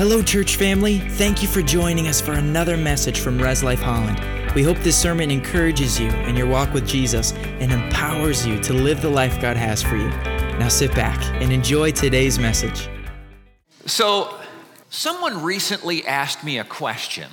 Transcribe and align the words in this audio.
Hello, 0.00 0.22
church 0.22 0.56
family. 0.56 0.98
Thank 0.98 1.42
you 1.42 1.46
for 1.48 1.60
joining 1.60 2.08
us 2.08 2.22
for 2.22 2.32
another 2.32 2.78
message 2.78 3.20
from 3.20 3.38
Res 3.38 3.62
Life 3.62 3.82
Holland. 3.82 4.18
We 4.54 4.62
hope 4.62 4.78
this 4.78 4.96
sermon 4.96 5.30
encourages 5.30 6.00
you 6.00 6.08
in 6.08 6.36
your 6.36 6.46
walk 6.46 6.72
with 6.72 6.88
Jesus 6.88 7.34
and 7.34 7.70
empowers 7.70 8.46
you 8.46 8.58
to 8.62 8.72
live 8.72 9.02
the 9.02 9.10
life 9.10 9.38
God 9.42 9.58
has 9.58 9.82
for 9.82 9.96
you. 9.96 10.08
Now 10.58 10.68
sit 10.68 10.94
back 10.94 11.22
and 11.42 11.52
enjoy 11.52 11.90
today's 11.90 12.38
message. 12.38 12.88
So, 13.84 14.40
someone 14.88 15.42
recently 15.42 16.06
asked 16.06 16.42
me 16.44 16.56
a 16.56 16.64
question, 16.64 17.28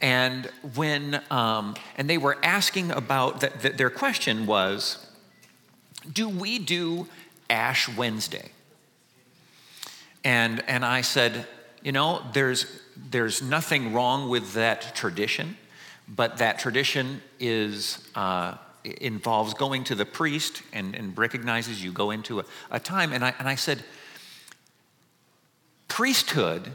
and 0.00 0.46
when 0.74 1.22
um, 1.30 1.76
and 1.96 2.10
they 2.10 2.18
were 2.18 2.38
asking 2.42 2.90
about 2.90 3.38
their 3.62 3.90
question 3.90 4.46
was, 4.46 5.06
"Do 6.12 6.28
we 6.28 6.58
do 6.58 7.06
Ash 7.48 7.88
Wednesday?" 7.88 8.50
And 10.24 10.64
and 10.66 10.84
I 10.84 11.02
said, 11.02 11.46
you 11.82 11.92
know, 11.92 12.22
there's 12.32 12.66
there's 13.10 13.42
nothing 13.42 13.92
wrong 13.92 14.28
with 14.28 14.54
that 14.54 14.94
tradition, 14.94 15.56
but 16.08 16.38
that 16.38 16.58
tradition 16.58 17.22
is. 17.38 18.08
Uh, 18.14 18.56
involves 18.84 19.54
going 19.54 19.84
to 19.84 19.94
the 19.94 20.04
priest 20.06 20.62
and, 20.72 20.94
and 20.94 21.16
recognizes 21.18 21.82
you 21.82 21.92
go 21.92 22.10
into 22.10 22.40
a, 22.40 22.44
a 22.70 22.80
time. 22.80 23.12
And 23.12 23.24
I, 23.24 23.34
and 23.38 23.48
I 23.48 23.54
said, 23.54 23.84
priesthood 25.88 26.72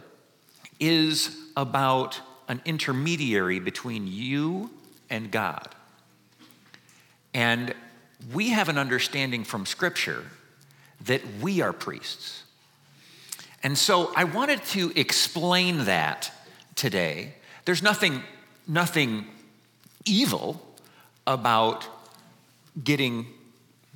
is 0.79 1.35
about 1.55 2.19
an 2.47 2.61
intermediary 2.65 3.59
between 3.59 4.07
you 4.07 4.69
and 5.09 5.31
God. 5.31 5.73
And 7.33 7.73
we 8.33 8.49
have 8.49 8.69
an 8.69 8.77
understanding 8.77 9.43
from 9.43 9.65
Scripture 9.65 10.25
that 11.05 11.21
we 11.41 11.61
are 11.61 11.73
priests. 11.73 12.42
And 13.63 13.77
so 13.77 14.11
I 14.15 14.25
wanted 14.25 14.63
to 14.65 14.91
explain 14.95 15.85
that 15.85 16.31
today. 16.75 17.33
There's 17.65 17.81
nothing, 17.81 18.21
nothing 18.67 19.25
evil 20.05 20.61
about 21.25 21.87
getting 22.83 23.25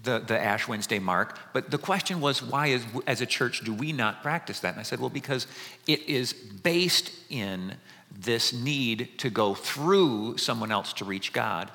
the, 0.03 0.19
the 0.19 0.39
Ash 0.39 0.67
Wednesday 0.67 0.99
mark, 0.99 1.37
but 1.53 1.69
the 1.69 1.77
question 1.77 2.21
was, 2.21 2.41
why, 2.41 2.67
is, 2.67 2.85
as 3.05 3.19
a 3.19 3.25
church, 3.25 3.61
do 3.65 3.73
we 3.73 3.91
not 3.91 4.21
practice 4.21 4.61
that? 4.61 4.69
And 4.69 4.79
I 4.79 4.83
said, 4.83 4.99
well, 4.99 5.09
because 5.09 5.47
it 5.85 6.07
is 6.07 6.31
based 6.31 7.11
in 7.29 7.73
this 8.17 8.53
need 8.53 9.09
to 9.17 9.29
go 9.29 9.53
through 9.53 10.37
someone 10.37 10.71
else 10.71 10.93
to 10.93 11.05
reach 11.05 11.33
God. 11.33 11.69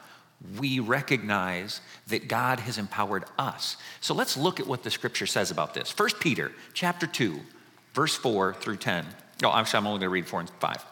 We 0.59 0.81
recognize 0.81 1.81
that 2.09 2.27
God 2.27 2.61
has 2.61 2.79
empowered 2.79 3.25
us. 3.39 3.77
So 4.01 4.15
let's 4.15 4.37
look 4.37 4.61
at 4.61 4.67
what 4.67 4.83
the 4.83 4.91
scripture 4.91 5.27
says 5.27 5.51
about 5.51 5.75
this. 5.75 5.97
1 5.97 6.11
Peter 6.21 6.53
chapter 6.73 7.07
2, 7.07 7.39
verse 7.95 8.15
4 8.17 8.55
through 8.55 8.77
10. 8.77 9.07
No, 9.43 9.51
oh, 9.51 9.55
actually, 9.55 9.79
I'm 9.79 9.87
only 9.87 9.99
going 10.01 10.09
to 10.09 10.13
read 10.13 10.27
4 10.27 10.41
and 10.41 10.51
5. 10.51 10.85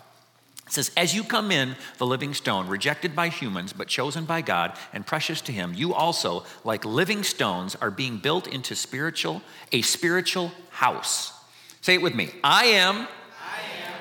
It 0.67 0.73
says, 0.73 0.91
As 0.97 1.15
you 1.15 1.25
come 1.25 1.51
in, 1.51 1.77
the 1.99 2.07
living 2.07 2.33
stone, 2.35 2.69
rejected 2.69 3.17
by 3.17 3.29
humans, 3.29 3.73
but 3.73 3.89
chosen 3.89 4.25
by 4.25 4.41
God 4.41 4.77
and 4.93 5.07
precious 5.07 5.41
to 5.43 5.53
Him, 5.53 5.75
you 5.75 5.95
also, 5.95 6.45
like 6.65 6.85
living 6.85 7.23
stones, 7.23 7.75
are 7.77 7.91
being 7.91 8.19
built 8.19 8.47
into 8.47 8.75
spiritual, 8.75 9.43
a 9.73 9.83
spiritual 9.83 10.53
house. 10.71 11.33
Say 11.81 11.95
it 11.95 12.03
with 12.03 12.15
me. 12.15 12.31
I 12.45 12.67
am, 12.67 12.97
I 12.97 13.03
am 13.03 13.09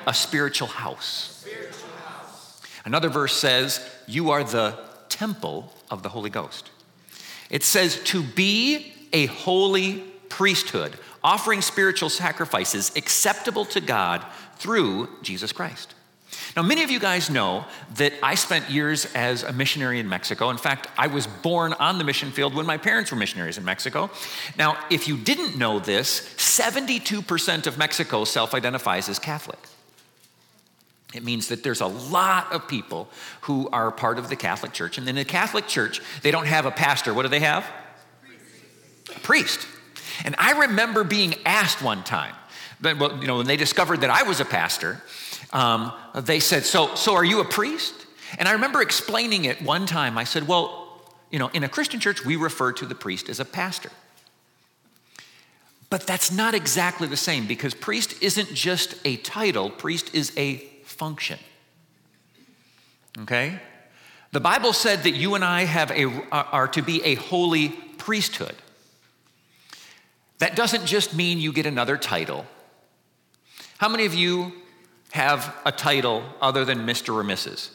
a 0.06 0.14
spiritual 0.14 0.68
house. 0.68 1.44
spiritual 1.44 1.88
house. 2.04 2.62
Another 2.84 3.08
verse 3.08 3.36
says, 3.36 3.84
You 4.06 4.30
are 4.30 4.44
the 4.44 4.78
temple 5.08 5.72
of 5.90 6.02
the 6.02 6.08
Holy 6.08 6.30
Ghost. 6.30 6.70
It 7.50 7.64
says, 7.64 8.02
To 8.04 8.22
be 8.22 8.92
a 9.12 9.26
holy 9.26 10.04
priesthood, 10.28 10.96
offering 11.22 11.60
spiritual 11.62 12.08
sacrifices 12.08 12.92
acceptable 12.96 13.64
to 13.66 13.80
God 13.80 14.24
through 14.56 15.08
Jesus 15.22 15.52
Christ. 15.52 15.94
Now, 16.56 16.62
many 16.62 16.82
of 16.82 16.90
you 16.90 16.98
guys 16.98 17.30
know 17.30 17.64
that 17.94 18.12
I 18.22 18.34
spent 18.34 18.70
years 18.70 19.06
as 19.14 19.42
a 19.42 19.52
missionary 19.52 19.98
in 19.98 20.08
Mexico. 20.08 20.50
In 20.50 20.56
fact, 20.56 20.88
I 20.96 21.06
was 21.06 21.26
born 21.26 21.72
on 21.74 21.98
the 21.98 22.04
mission 22.04 22.30
field 22.30 22.54
when 22.54 22.66
my 22.66 22.76
parents 22.76 23.10
were 23.10 23.16
missionaries 23.16 23.58
in 23.58 23.64
Mexico. 23.64 24.10
Now, 24.56 24.78
if 24.90 25.08
you 25.08 25.16
didn't 25.16 25.56
know 25.56 25.78
this, 25.78 26.20
72% 26.36 27.66
of 27.66 27.78
Mexico 27.78 28.24
self 28.24 28.54
identifies 28.54 29.08
as 29.08 29.18
Catholic. 29.18 29.58
It 31.14 31.24
means 31.24 31.48
that 31.48 31.64
there's 31.64 31.80
a 31.80 31.86
lot 31.86 32.52
of 32.52 32.68
people 32.68 33.08
who 33.42 33.68
are 33.70 33.90
part 33.90 34.18
of 34.18 34.28
the 34.28 34.36
Catholic 34.36 34.72
Church. 34.72 34.98
And 34.98 35.08
in 35.08 35.16
the 35.16 35.24
Catholic 35.24 35.66
Church, 35.66 36.00
they 36.22 36.30
don't 36.30 36.46
have 36.46 36.66
a 36.66 36.70
pastor. 36.70 37.12
What 37.12 37.22
do 37.22 37.28
they 37.28 37.40
have? 37.40 37.66
A 39.16 39.18
priest. 39.20 39.66
And 40.24 40.34
I 40.38 40.52
remember 40.66 41.04
being 41.04 41.34
asked 41.44 41.82
one 41.82 42.04
time, 42.04 42.34
well, 42.82 43.18
you 43.20 43.26
know, 43.26 43.38
when 43.38 43.46
they 43.46 43.56
discovered 43.56 44.00
that 44.02 44.10
I 44.10 44.22
was 44.22 44.40
a 44.40 44.44
pastor, 44.44 45.02
um, 45.52 45.92
they 46.14 46.40
said, 46.40 46.64
so, 46.64 46.94
so 46.94 47.14
are 47.14 47.24
you 47.24 47.40
a 47.40 47.44
priest? 47.44 48.00
And 48.38 48.48
I 48.48 48.52
remember 48.52 48.80
explaining 48.80 49.44
it 49.44 49.60
one 49.62 49.86
time. 49.86 50.16
I 50.16 50.24
said, 50.24 50.46
Well, 50.46 50.86
you 51.30 51.38
know, 51.38 51.48
in 51.48 51.64
a 51.64 51.68
Christian 51.68 52.00
church, 52.00 52.24
we 52.24 52.36
refer 52.36 52.72
to 52.72 52.86
the 52.86 52.94
priest 52.94 53.28
as 53.28 53.40
a 53.40 53.44
pastor. 53.44 53.90
But 55.88 56.06
that's 56.06 56.30
not 56.30 56.54
exactly 56.54 57.08
the 57.08 57.16
same 57.16 57.46
because 57.46 57.74
priest 57.74 58.22
isn't 58.22 58.54
just 58.54 58.94
a 59.04 59.16
title, 59.16 59.70
priest 59.70 60.14
is 60.14 60.32
a 60.36 60.58
function. 60.84 61.38
Okay? 63.22 63.58
The 64.32 64.40
Bible 64.40 64.72
said 64.72 65.02
that 65.02 65.12
you 65.12 65.34
and 65.34 65.44
I 65.44 65.64
have 65.64 65.90
a, 65.90 66.04
are 66.30 66.68
to 66.68 66.82
be 66.82 67.02
a 67.02 67.16
holy 67.16 67.70
priesthood. 67.98 68.54
That 70.40 70.56
doesn't 70.56 70.84
just 70.84 71.14
mean 71.14 71.38
you 71.38 71.52
get 71.52 71.64
another 71.64 71.96
title. 71.96 72.44
How 73.78 73.88
many 73.88 74.04
of 74.04 74.14
you 74.14 74.52
have 75.12 75.54
a 75.64 75.72
title 75.72 76.22
other 76.40 76.64
than 76.64 76.86
Mr. 76.86 77.14
or 77.14 77.24
Mrs. 77.24 77.70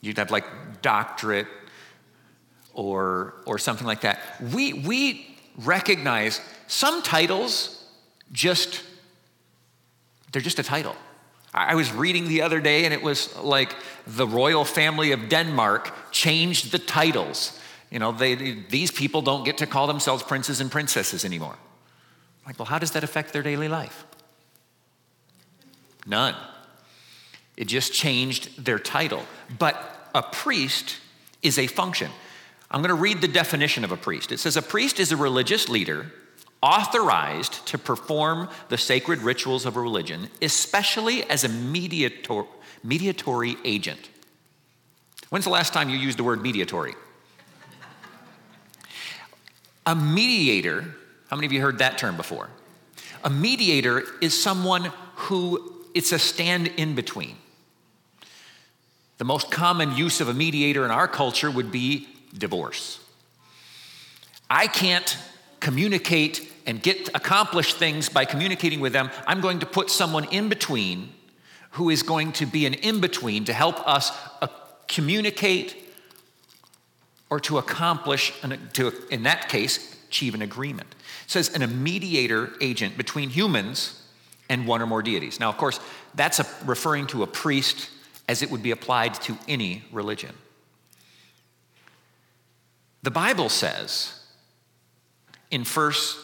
You'd 0.00 0.18
have 0.18 0.30
like 0.30 0.44
doctorate 0.82 1.46
or, 2.72 3.34
or 3.46 3.58
something 3.58 3.86
like 3.86 4.02
that. 4.02 4.20
We, 4.52 4.72
we 4.74 5.36
recognize 5.58 6.40
some 6.66 7.02
titles 7.02 7.84
just, 8.32 8.82
they're 10.32 10.42
just 10.42 10.58
a 10.58 10.62
title. 10.62 10.94
I 11.54 11.74
was 11.74 11.90
reading 11.92 12.28
the 12.28 12.42
other 12.42 12.60
day 12.60 12.84
and 12.84 12.92
it 12.92 13.02
was 13.02 13.34
like 13.38 13.74
the 14.06 14.26
royal 14.26 14.64
family 14.64 15.12
of 15.12 15.30
Denmark 15.30 16.12
changed 16.12 16.70
the 16.70 16.78
titles. 16.78 17.58
You 17.90 17.98
know, 17.98 18.12
they, 18.12 18.34
these 18.34 18.90
people 18.90 19.22
don't 19.22 19.44
get 19.44 19.58
to 19.58 19.66
call 19.66 19.86
themselves 19.86 20.22
princes 20.22 20.60
and 20.60 20.70
princesses 20.70 21.24
anymore. 21.24 21.56
Like, 22.46 22.58
well, 22.58 22.66
how 22.66 22.78
does 22.78 22.92
that 22.92 23.04
affect 23.04 23.32
their 23.32 23.42
daily 23.42 23.68
life? 23.68 24.04
None. 26.06 26.34
It 27.56 27.66
just 27.66 27.92
changed 27.92 28.64
their 28.64 28.78
title. 28.78 29.22
But 29.58 30.10
a 30.14 30.22
priest 30.22 30.98
is 31.42 31.58
a 31.58 31.66
function. 31.66 32.10
I'm 32.70 32.82
going 32.82 32.88
to 32.88 32.94
read 32.94 33.20
the 33.20 33.28
definition 33.28 33.84
of 33.84 33.92
a 33.92 33.96
priest. 33.96 34.32
It 34.32 34.38
says 34.38 34.56
a 34.56 34.62
priest 34.62 35.00
is 35.00 35.12
a 35.12 35.16
religious 35.16 35.68
leader 35.68 36.12
authorized 36.62 37.64
to 37.66 37.78
perform 37.78 38.48
the 38.68 38.78
sacred 38.78 39.20
rituals 39.20 39.66
of 39.66 39.76
a 39.76 39.80
religion, 39.80 40.28
especially 40.42 41.22
as 41.24 41.44
a 41.44 41.48
mediator, 41.48 42.44
mediatory 42.82 43.56
agent. 43.64 44.10
When's 45.30 45.44
the 45.44 45.50
last 45.50 45.72
time 45.72 45.90
you 45.90 45.96
used 45.96 46.18
the 46.18 46.24
word 46.24 46.42
mediatory? 46.42 46.94
A 49.86 49.94
mediator, 49.94 50.96
how 51.28 51.36
many 51.36 51.46
of 51.46 51.52
you 51.52 51.60
heard 51.60 51.78
that 51.78 51.96
term 51.96 52.16
before? 52.16 52.50
A 53.24 53.30
mediator 53.30 54.02
is 54.20 54.40
someone 54.40 54.92
who 55.14 55.72
it's 55.94 56.12
a 56.12 56.18
stand 56.18 56.66
in 56.76 56.94
between. 56.94 57.36
The 59.18 59.24
most 59.24 59.50
common 59.50 59.96
use 59.96 60.20
of 60.20 60.28
a 60.28 60.34
mediator 60.34 60.84
in 60.84 60.90
our 60.90 61.08
culture 61.08 61.50
would 61.50 61.72
be 61.72 62.06
divorce. 62.36 63.00
I 64.50 64.66
can't 64.66 65.16
communicate 65.60 66.52
and 66.66 66.82
get 66.82 67.08
accomplish 67.14 67.74
things 67.74 68.08
by 68.08 68.24
communicating 68.24 68.80
with 68.80 68.92
them. 68.92 69.10
I'm 69.26 69.40
going 69.40 69.60
to 69.60 69.66
put 69.66 69.88
someone 69.88 70.24
in 70.24 70.48
between 70.48 71.12
who 71.72 71.90
is 71.90 72.02
going 72.02 72.32
to 72.32 72.46
be 72.46 72.66
an 72.66 72.74
in 72.74 73.00
between 73.00 73.44
to 73.46 73.52
help 73.52 73.86
us 73.88 74.12
uh, 74.42 74.48
communicate 74.86 75.76
or 77.30 77.40
to 77.40 77.58
accomplish, 77.58 78.32
an, 78.42 78.58
to, 78.74 78.92
in 79.10 79.24
that 79.24 79.48
case, 79.48 79.96
achieve 80.08 80.34
an 80.34 80.42
agreement. 80.42 80.94
It 81.24 81.30
says 81.30 81.54
an, 81.54 81.62
a 81.62 81.66
mediator 81.66 82.52
agent 82.60 82.96
between 82.96 83.30
humans 83.30 84.02
and 84.48 84.66
one 84.66 84.80
or 84.80 84.86
more 84.86 85.02
deities. 85.02 85.40
Now, 85.40 85.48
of 85.48 85.56
course, 85.56 85.80
that's 86.14 86.38
a, 86.38 86.46
referring 86.64 87.06
to 87.08 87.22
a 87.22 87.26
priest 87.26 87.90
as 88.28 88.42
it 88.42 88.50
would 88.50 88.62
be 88.62 88.70
applied 88.70 89.14
to 89.14 89.36
any 89.48 89.84
religion. 89.92 90.34
The 93.02 93.10
Bible 93.10 93.48
says 93.48 94.20
in 95.50 95.64
verse 95.64 96.16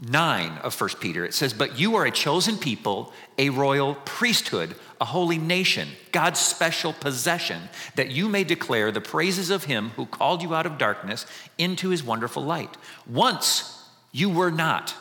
9 0.00 0.58
of 0.58 0.78
1 0.78 0.90
Peter, 1.00 1.24
it 1.24 1.32
says, 1.32 1.54
But 1.54 1.78
you 1.78 1.96
are 1.96 2.04
a 2.04 2.10
chosen 2.10 2.58
people, 2.58 3.12
a 3.38 3.48
royal 3.50 3.94
priesthood, 3.94 4.74
a 5.00 5.06
holy 5.06 5.38
nation, 5.38 5.88
God's 6.12 6.38
special 6.38 6.92
possession, 6.92 7.62
that 7.94 8.10
you 8.10 8.28
may 8.28 8.44
declare 8.44 8.90
the 8.90 9.00
praises 9.00 9.48
of 9.50 9.64
him 9.64 9.90
who 9.90 10.04
called 10.04 10.42
you 10.42 10.54
out 10.54 10.66
of 10.66 10.78
darkness 10.78 11.24
into 11.56 11.88
his 11.88 12.04
wonderful 12.04 12.44
light. 12.44 12.76
Once 13.06 13.88
you 14.12 14.28
were 14.28 14.50
not 14.50 14.94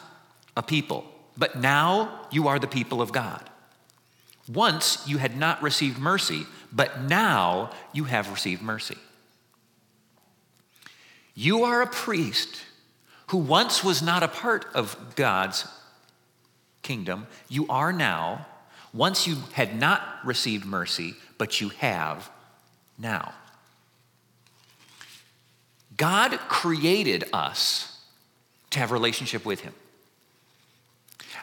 a 0.55 0.63
people 0.63 1.05
but 1.37 1.57
now 1.59 2.27
you 2.31 2.47
are 2.47 2.59
the 2.59 2.67
people 2.67 3.01
of 3.01 3.11
God. 3.11 3.49
Once 4.47 5.03
you 5.07 5.17
had 5.17 5.37
not 5.37 5.61
received 5.61 5.97
mercy, 5.97 6.45
but 6.71 7.01
now 7.01 7.71
you 7.93 8.05
have 8.05 8.29
received 8.29 8.61
mercy. 8.61 8.97
You 11.33 11.63
are 11.63 11.81
a 11.81 11.87
priest 11.87 12.61
who 13.27 13.37
once 13.37 13.83
was 13.83 14.01
not 14.01 14.23
a 14.23 14.27
part 14.27 14.65
of 14.73 15.15
God's 15.15 15.67
kingdom. 16.81 17.27
You 17.49 17.65
are 17.67 17.91
now. 17.91 18.45
Once 18.93 19.27
you 19.27 19.35
had 19.53 19.77
not 19.77 20.01
received 20.23 20.65
mercy, 20.65 21.15
but 21.37 21.59
you 21.59 21.69
have 21.69 22.29
now. 22.97 23.33
God 25.97 26.37
created 26.47 27.25
us 27.33 27.99
to 28.71 28.79
have 28.79 28.91
a 28.91 28.93
relationship 28.93 29.45
with 29.45 29.61
him. 29.61 29.73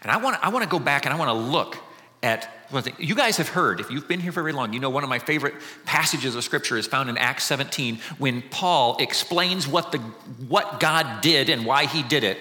And 0.03 0.11
I 0.11 0.17
want, 0.19 0.39
I 0.43 0.49
want 0.51 0.65
to 0.65 0.69
go 0.69 0.79
back 0.79 1.05
and 1.05 1.15
I 1.15 1.19
want 1.19 1.29
to 1.29 1.51
look 1.51 1.79
at 2.23 2.49
one 2.71 2.83
thing. 2.83 2.95
You 2.99 3.15
guys 3.15 3.37
have 3.39 3.49
heard, 3.49 3.81
if 3.81 3.91
you've 3.91 4.07
been 4.07 4.21
here 4.21 4.33
very 4.33 4.53
long, 4.53 4.73
you 4.73 4.81
know 4.81 4.91
one 4.91 5.03
of 5.03 5.11
my 5.11 5.19
favorite 5.19 5.55
passages 5.85 6.35
of 6.35 6.45
scripture 6.45 6.77
is 6.77 6.87
found 6.87 7.11
in 7.11 7.19
Acts 7.19 7.45
17 7.45 7.99
when 8.19 8.43
Paul 8.43 8.97
explains 8.99 9.67
what, 9.67 9.93
the, 9.93 9.99
what 10.49 10.81
God 10.81 11.21
did 11.21 11.49
and 11.49 11.67
why 11.67 11.87
he 11.87 12.03
did 12.03 12.25
it 12.25 12.39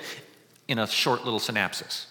in 0.67 0.79
a 0.79 0.87
short 0.87 1.23
little 1.25 1.39
synopsis. 1.39 2.07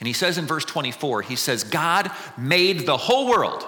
And 0.00 0.06
he 0.06 0.12
says 0.14 0.38
in 0.38 0.46
verse 0.46 0.64
24, 0.64 1.22
he 1.22 1.36
says, 1.36 1.62
God 1.62 2.10
made 2.38 2.86
the 2.86 2.96
whole 2.96 3.28
world. 3.28 3.64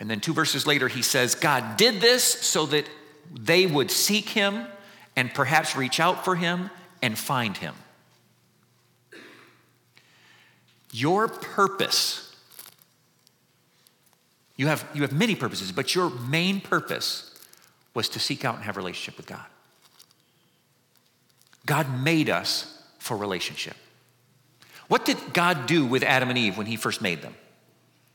And 0.00 0.10
then 0.10 0.20
two 0.20 0.32
verses 0.32 0.66
later, 0.66 0.88
he 0.88 1.02
says, 1.02 1.34
God 1.34 1.76
did 1.76 2.00
this 2.00 2.24
so 2.24 2.66
that 2.66 2.88
they 3.38 3.66
would 3.66 3.90
seek 3.90 4.30
him 4.30 4.66
and 5.14 5.32
perhaps 5.32 5.76
reach 5.76 6.00
out 6.00 6.24
for 6.24 6.34
him 6.34 6.70
and 7.02 7.18
find 7.18 7.56
him. 7.56 7.74
Your 10.92 11.26
purpose, 11.26 12.34
you 14.56 14.66
have, 14.66 14.86
you 14.94 15.02
have 15.02 15.12
many 15.12 15.34
purposes, 15.34 15.72
but 15.72 15.94
your 15.94 16.10
main 16.10 16.60
purpose 16.60 17.34
was 17.94 18.08
to 18.10 18.20
seek 18.20 18.44
out 18.44 18.56
and 18.56 18.64
have 18.64 18.76
relationship 18.76 19.16
with 19.16 19.26
God. 19.26 19.44
God 21.64 22.02
made 22.02 22.28
us 22.28 22.82
for 22.98 23.16
relationship. 23.16 23.74
What 24.88 25.04
did 25.04 25.16
God 25.32 25.66
do 25.66 25.86
with 25.86 26.02
Adam 26.02 26.28
and 26.28 26.38
Eve 26.38 26.58
when 26.58 26.66
he 26.66 26.76
first 26.76 27.00
made 27.00 27.22
them? 27.22 27.34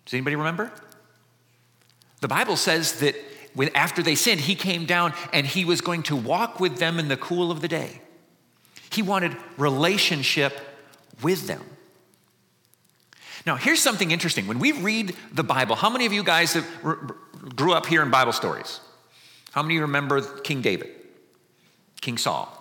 Does 0.05 0.13
anybody 0.13 0.35
remember? 0.35 0.71
The 2.21 2.27
Bible 2.27 2.55
says 2.55 2.99
that 2.99 3.15
when, 3.53 3.75
after 3.75 4.03
they 4.03 4.15
sinned, 4.15 4.41
he 4.41 4.53
came 4.53 4.85
down 4.85 5.13
and 5.33 5.47
he 5.47 5.65
was 5.65 5.81
going 5.81 6.03
to 6.03 6.15
walk 6.15 6.59
with 6.59 6.77
them 6.77 6.99
in 6.99 7.07
the 7.07 7.17
cool 7.17 7.49
of 7.49 7.61
the 7.61 7.67
day. 7.67 8.01
He 8.91 9.01
wanted 9.01 9.35
relationship 9.57 10.59
with 11.23 11.47
them. 11.47 11.63
Now, 13.47 13.55
here's 13.55 13.81
something 13.81 14.11
interesting. 14.11 14.45
When 14.45 14.59
we 14.59 14.73
read 14.73 15.15
the 15.31 15.41
Bible, 15.41 15.77
how 15.77 15.89
many 15.89 16.05
of 16.05 16.11
you 16.11 16.21
guys 16.21 16.51
have, 16.51 16.67
grew 17.55 17.71
up 17.71 17.85
here 17.85 18.03
in 18.03 18.11
Bible 18.11 18.33
stories? 18.33 18.81
How 19.51 19.63
many 19.63 19.79
remember 19.79 20.19
King 20.41 20.61
David, 20.61 20.89
King 22.01 22.17
Saul? 22.17 22.53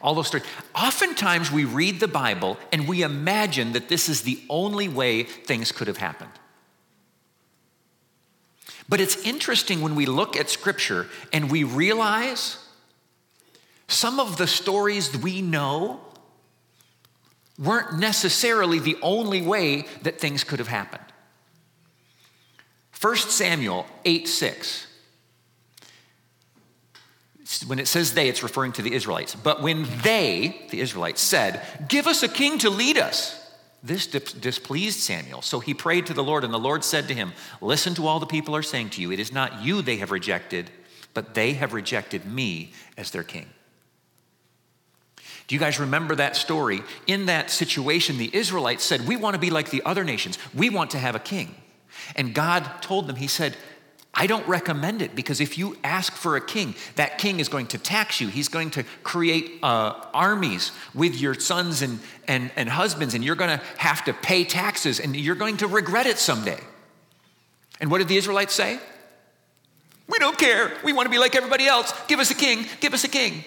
All 0.00 0.14
those 0.14 0.28
stories. 0.28 0.46
Oftentimes 0.74 1.52
we 1.52 1.66
read 1.66 2.00
the 2.00 2.08
Bible 2.08 2.56
and 2.72 2.88
we 2.88 3.02
imagine 3.02 3.72
that 3.72 3.90
this 3.90 4.08
is 4.08 4.22
the 4.22 4.40
only 4.48 4.88
way 4.88 5.24
things 5.24 5.70
could 5.70 5.86
have 5.86 5.98
happened. 5.98 6.32
But 8.88 9.02
it's 9.02 9.22
interesting 9.22 9.82
when 9.82 9.94
we 9.94 10.06
look 10.06 10.34
at 10.34 10.48
Scripture 10.48 11.08
and 11.30 11.50
we 11.50 11.62
realize 11.62 12.56
some 13.86 14.18
of 14.18 14.38
the 14.38 14.46
stories 14.46 15.14
we 15.14 15.42
know 15.42 16.00
weren't 17.58 17.98
necessarily 17.98 18.78
the 18.78 18.96
only 19.02 19.42
way 19.42 19.86
that 20.02 20.20
things 20.20 20.44
could 20.44 20.58
have 20.58 20.68
happened. 20.68 21.04
1 23.00 23.16
Samuel 23.16 23.86
8 24.04 24.28
6. 24.28 24.86
When 27.66 27.78
it 27.78 27.88
says 27.88 28.12
they, 28.12 28.28
it's 28.28 28.42
referring 28.42 28.72
to 28.72 28.82
the 28.82 28.92
Israelites. 28.92 29.34
But 29.34 29.62
when 29.62 29.86
they, 30.02 30.66
the 30.70 30.80
Israelites, 30.80 31.20
said, 31.20 31.62
Give 31.88 32.06
us 32.06 32.22
a 32.22 32.28
king 32.28 32.58
to 32.58 32.68
lead 32.68 32.98
us, 32.98 33.34
this 33.82 34.06
displeased 34.06 35.00
Samuel. 35.00 35.40
So 35.40 35.58
he 35.58 35.72
prayed 35.72 36.06
to 36.06 36.14
the 36.14 36.22
Lord, 36.22 36.44
and 36.44 36.52
the 36.52 36.58
Lord 36.58 36.84
said 36.84 37.08
to 37.08 37.14
him, 37.14 37.32
Listen 37.62 37.94
to 37.94 38.06
all 38.06 38.20
the 38.20 38.26
people 38.26 38.54
are 38.54 38.62
saying 38.62 38.90
to 38.90 39.00
you. 39.00 39.12
It 39.12 39.20
is 39.20 39.32
not 39.32 39.62
you 39.62 39.80
they 39.80 39.96
have 39.96 40.10
rejected, 40.10 40.70
but 41.14 41.34
they 41.34 41.54
have 41.54 41.72
rejected 41.72 42.26
me 42.26 42.72
as 42.98 43.12
their 43.12 43.24
king. 43.24 43.46
Do 45.48 45.54
you 45.54 45.58
guys 45.58 45.80
remember 45.80 46.14
that 46.14 46.36
story? 46.36 46.82
In 47.06 47.26
that 47.26 47.50
situation, 47.50 48.18
the 48.18 48.30
Israelites 48.34 48.84
said, 48.84 49.08
We 49.08 49.16
want 49.16 49.34
to 49.34 49.40
be 49.40 49.50
like 49.50 49.70
the 49.70 49.82
other 49.84 50.04
nations. 50.04 50.38
We 50.54 50.70
want 50.70 50.90
to 50.90 50.98
have 50.98 51.14
a 51.14 51.18
king. 51.18 51.54
And 52.14 52.34
God 52.34 52.82
told 52.82 53.06
them, 53.08 53.16
He 53.16 53.26
said, 53.26 53.56
I 54.12 54.26
don't 54.26 54.46
recommend 54.46 55.00
it 55.00 55.14
because 55.14 55.40
if 55.40 55.56
you 55.56 55.76
ask 55.84 56.12
for 56.12 56.36
a 56.36 56.40
king, 56.40 56.74
that 56.96 57.18
king 57.18 57.40
is 57.40 57.48
going 57.48 57.68
to 57.68 57.78
tax 57.78 58.20
you. 58.20 58.28
He's 58.28 58.48
going 58.48 58.70
to 58.72 58.84
create 59.02 59.58
uh, 59.62 59.94
armies 60.12 60.72
with 60.92 61.18
your 61.18 61.34
sons 61.34 61.82
and, 61.82 62.00
and, 62.26 62.50
and 62.56 62.68
husbands, 62.68 63.14
and 63.14 63.24
you're 63.24 63.36
going 63.36 63.58
to 63.58 63.64
have 63.78 64.04
to 64.04 64.12
pay 64.12 64.44
taxes, 64.44 65.00
and 65.00 65.16
you're 65.16 65.34
going 65.34 65.58
to 65.58 65.66
regret 65.66 66.06
it 66.06 66.18
someday. 66.18 66.58
And 67.80 67.90
what 67.90 67.98
did 67.98 68.08
the 68.08 68.16
Israelites 68.16 68.54
say? 68.54 68.78
We 70.08 70.18
don't 70.18 70.36
care. 70.36 70.72
We 70.84 70.92
want 70.92 71.06
to 71.06 71.10
be 71.10 71.18
like 71.18 71.36
everybody 71.36 71.66
else. 71.66 71.92
Give 72.08 72.18
us 72.18 72.30
a 72.30 72.34
king. 72.34 72.66
Give 72.80 72.92
us 72.92 73.04
a 73.04 73.08
king. 73.08 73.44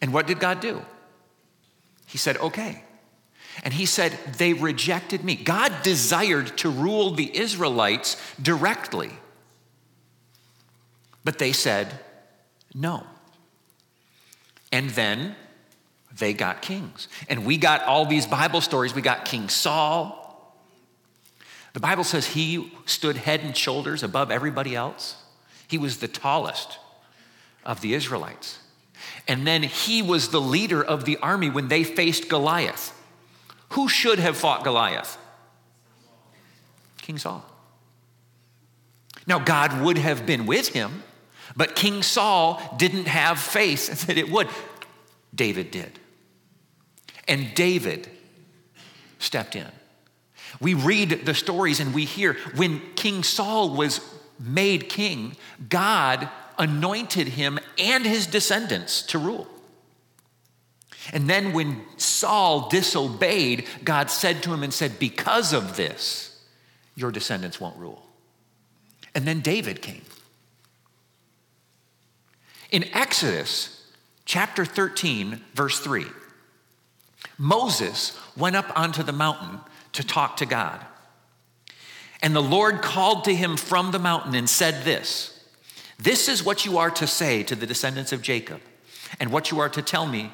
And 0.00 0.12
what 0.12 0.26
did 0.26 0.38
God 0.40 0.60
do? 0.60 0.82
He 2.06 2.18
said, 2.18 2.36
okay. 2.36 2.84
And 3.62 3.72
he 3.72 3.86
said, 3.86 4.12
they 4.36 4.52
rejected 4.52 5.24
me. 5.24 5.34
God 5.34 5.72
desired 5.82 6.58
to 6.58 6.70
rule 6.70 7.12
the 7.12 7.36
Israelites 7.36 8.20
directly. 8.40 9.10
But 11.24 11.38
they 11.38 11.52
said, 11.52 11.98
no. 12.74 13.04
And 14.70 14.90
then 14.90 15.34
they 16.18 16.34
got 16.34 16.62
kings. 16.62 17.08
And 17.28 17.46
we 17.46 17.56
got 17.56 17.82
all 17.84 18.06
these 18.06 18.26
Bible 18.26 18.60
stories. 18.60 18.94
We 18.94 19.02
got 19.02 19.24
King 19.24 19.48
Saul. 19.48 20.22
The 21.72 21.80
Bible 21.80 22.04
says 22.04 22.26
he 22.26 22.72
stood 22.84 23.16
head 23.16 23.40
and 23.40 23.56
shoulders 23.56 24.02
above 24.02 24.30
everybody 24.30 24.74
else. 24.74 25.16
He 25.68 25.78
was 25.78 25.98
the 25.98 26.08
tallest 26.08 26.78
of 27.64 27.80
the 27.80 27.94
Israelites. 27.94 28.60
And 29.28 29.46
then 29.46 29.62
he 29.62 30.02
was 30.02 30.28
the 30.28 30.40
leader 30.40 30.82
of 30.82 31.04
the 31.04 31.16
army 31.18 31.50
when 31.50 31.68
they 31.68 31.82
faced 31.84 32.28
Goliath. 32.28 32.92
Who 33.70 33.88
should 33.88 34.18
have 34.18 34.36
fought 34.36 34.62
Goliath? 34.62 35.18
King 37.02 37.18
Saul. 37.18 37.44
Now, 39.26 39.40
God 39.40 39.82
would 39.82 39.98
have 39.98 40.24
been 40.24 40.46
with 40.46 40.68
him, 40.68 41.02
but 41.56 41.74
King 41.74 42.02
Saul 42.02 42.62
didn't 42.78 43.08
have 43.08 43.38
faith 43.40 44.02
that 44.06 44.16
it 44.16 44.30
would. 44.30 44.48
David 45.34 45.70
did. 45.70 45.98
And 47.26 47.52
David 47.54 48.08
stepped 49.18 49.56
in. 49.56 49.66
We 50.60 50.74
read 50.74 51.26
the 51.26 51.34
stories 51.34 51.80
and 51.80 51.92
we 51.92 52.04
hear 52.04 52.34
when 52.54 52.80
King 52.94 53.22
Saul 53.24 53.74
was 53.74 54.00
made 54.38 54.88
king, 54.88 55.36
God 55.68 56.28
anointed 56.58 57.28
him 57.28 57.58
and 57.78 58.04
his 58.04 58.26
descendants 58.26 59.02
to 59.02 59.18
rule. 59.18 59.46
And 61.12 61.30
then 61.30 61.52
when 61.52 61.82
Saul 61.98 62.68
disobeyed, 62.68 63.66
God 63.84 64.10
said 64.10 64.42
to 64.42 64.52
him 64.52 64.62
and 64.62 64.74
said, 64.74 64.98
Because 64.98 65.52
of 65.52 65.76
this, 65.76 66.42
your 66.96 67.10
descendants 67.12 67.60
won't 67.60 67.76
rule. 67.76 68.02
And 69.14 69.24
then 69.24 69.40
David 69.40 69.82
came. 69.82 70.02
In 72.70 72.84
Exodus 72.92 73.92
chapter 74.24 74.64
13, 74.64 75.40
verse 75.54 75.78
3, 75.78 76.06
Moses 77.38 78.18
went 78.36 78.56
up 78.56 78.72
onto 78.78 79.02
the 79.02 79.12
mountain 79.12 79.60
to 79.92 80.04
talk 80.04 80.36
to 80.38 80.46
God. 80.46 80.84
And 82.22 82.34
the 82.34 82.42
Lord 82.42 82.82
called 82.82 83.24
to 83.24 83.34
him 83.34 83.56
from 83.56 83.92
the 83.92 83.98
mountain 83.98 84.34
and 84.34 84.48
said 84.48 84.84
this 84.84 85.35
this 85.98 86.28
is 86.28 86.44
what 86.44 86.64
you 86.64 86.78
are 86.78 86.90
to 86.90 87.06
say 87.06 87.42
to 87.44 87.54
the 87.54 87.66
descendants 87.66 88.12
of 88.12 88.22
Jacob, 88.22 88.60
and 89.18 89.32
what 89.32 89.50
you 89.50 89.60
are 89.60 89.68
to 89.68 89.82
tell 89.82 90.06
me, 90.06 90.30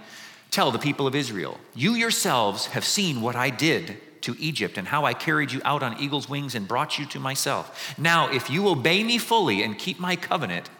tell 0.50 0.70
the 0.70 0.78
people 0.78 1.06
of 1.06 1.14
Israel. 1.14 1.58
You 1.74 1.94
yourselves 1.94 2.66
have 2.66 2.84
seen 2.84 3.20
what 3.20 3.36
I 3.36 3.50
did 3.50 3.98
to 4.22 4.36
Egypt 4.38 4.78
and 4.78 4.88
how 4.88 5.04
I 5.04 5.14
carried 5.14 5.52
you 5.52 5.60
out 5.64 5.82
on 5.82 6.00
eagle's 6.00 6.28
wings 6.28 6.54
and 6.54 6.66
brought 6.66 6.98
you 6.98 7.06
to 7.06 7.20
myself. 7.20 7.94
Now, 7.98 8.28
if 8.30 8.50
you 8.50 8.68
obey 8.68 9.02
me 9.04 9.18
fully 9.18 9.62
and 9.62 9.78
keep 9.78 9.98
my 9.98 10.16
covenant, 10.16 10.70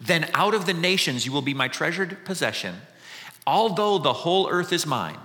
then 0.00 0.30
out 0.34 0.54
of 0.54 0.66
the 0.66 0.74
nations 0.74 1.26
you 1.26 1.32
will 1.32 1.42
be 1.42 1.54
my 1.54 1.68
treasured 1.68 2.24
possession. 2.24 2.76
Although 3.46 3.98
the 3.98 4.12
whole 4.12 4.48
earth 4.48 4.72
is 4.72 4.86
mine, 4.86 5.18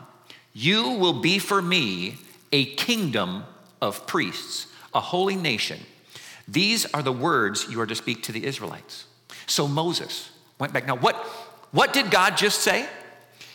you 0.53 0.89
will 0.89 1.22
be 1.22 1.39
for 1.39 1.62
me 1.62 2.18
a 2.51 2.65
kingdom 2.75 3.44
of 3.82 4.06
priests, 4.08 4.68
a 4.94 5.00
holy 5.00 5.36
nation. 5.36 5.80
These 6.51 6.86
are 6.93 7.01
the 7.01 7.13
words 7.13 7.67
you 7.70 7.79
are 7.79 7.88
to 7.88 7.96
speak 7.96 8.24
to 8.24 8.34
the 8.34 8.46
Israelites. 8.46 9.05
So 9.48 9.67
Moses 9.67 10.29
went 10.60 10.74
back. 10.74 10.86
Now, 10.86 10.98
what, 10.98 11.15
what 11.72 11.93
did 11.93 12.12
God 12.12 12.36
just 12.36 12.60
say? 12.60 12.88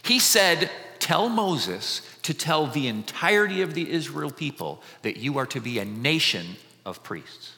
He 0.02 0.18
said, 0.18 0.70
Tell 0.98 1.28
Moses 1.28 2.00
to 2.22 2.32
tell 2.32 2.66
the 2.66 2.88
entirety 2.88 3.60
of 3.60 3.74
the 3.74 3.88
Israel 3.88 4.30
people 4.30 4.82
that 5.02 5.18
you 5.18 5.38
are 5.38 5.46
to 5.46 5.60
be 5.60 5.78
a 5.78 5.84
nation 5.84 6.56
of 6.84 7.02
priests. 7.02 7.56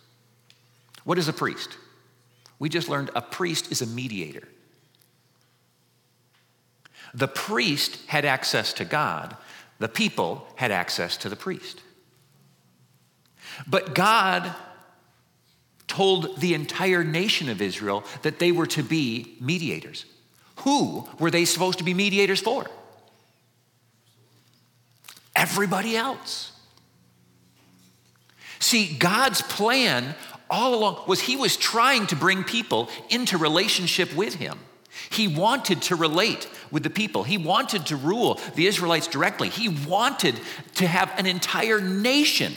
What 1.05 1.19
is 1.19 1.29
a 1.29 1.33
priest? 1.33 1.79
We 2.59 2.69
just 2.69 2.89
learned 2.89 3.11
a 3.15 3.23
priest 3.23 3.71
is 3.71 3.81
a 3.81 3.87
mediator. 3.87 4.47
The 7.15 7.29
priest 7.29 8.05
had 8.09 8.25
access 8.25 8.73
to 8.75 8.85
God, 8.85 9.37
the 9.79 9.89
people 9.89 10.47
had 10.57 10.73
access 10.73 11.17
to 11.19 11.29
the 11.29 11.37
priest. 11.37 11.81
But 13.67 13.95
God 13.95 14.55
told 15.99 16.41
the 16.41 16.55
entire 16.55 17.03
nation 17.03 17.49
of 17.49 17.61
Israel 17.61 18.05
that 18.23 18.39
they 18.39 18.53
were 18.53 18.69
to 18.69 18.85
be 18.85 19.37
mediators. 19.41 20.05
Who 20.59 21.09
were 21.19 21.29
they 21.29 21.45
supposed 21.45 21.79
to 21.79 21.85
be 21.85 21.93
mediators 21.93 22.41
for? 22.41 22.67
Everybody 25.35 25.97
else. 25.97 26.53
See, 28.61 28.97
God's 28.97 29.43
plan 29.43 30.15
all 30.49 30.73
along 30.77 31.03
was 31.09 31.21
He 31.21 31.35
was 31.35 31.57
trying 31.57 32.07
to 32.07 32.15
bring 32.17 32.45
people 32.45 32.89
into 33.11 33.37
relationship 33.37 34.15
with 34.15 34.37
Him. 34.37 34.57
He 35.11 35.27
wanted 35.27 35.83
to 35.83 35.97
relate 35.97 36.49
with 36.71 36.85
the 36.85 36.91
people. 36.91 37.25
He 37.25 37.39
wanted 37.39 37.87
to 37.87 37.97
rule 37.97 38.39
the 38.55 38.69
Israelites 38.69 39.09
directly. 39.09 39.49
He 39.49 39.69
wanted 39.69 40.37
to 40.77 40.87
have 40.87 41.13
an 41.19 41.27
entire 41.27 41.81
nation 41.81 42.55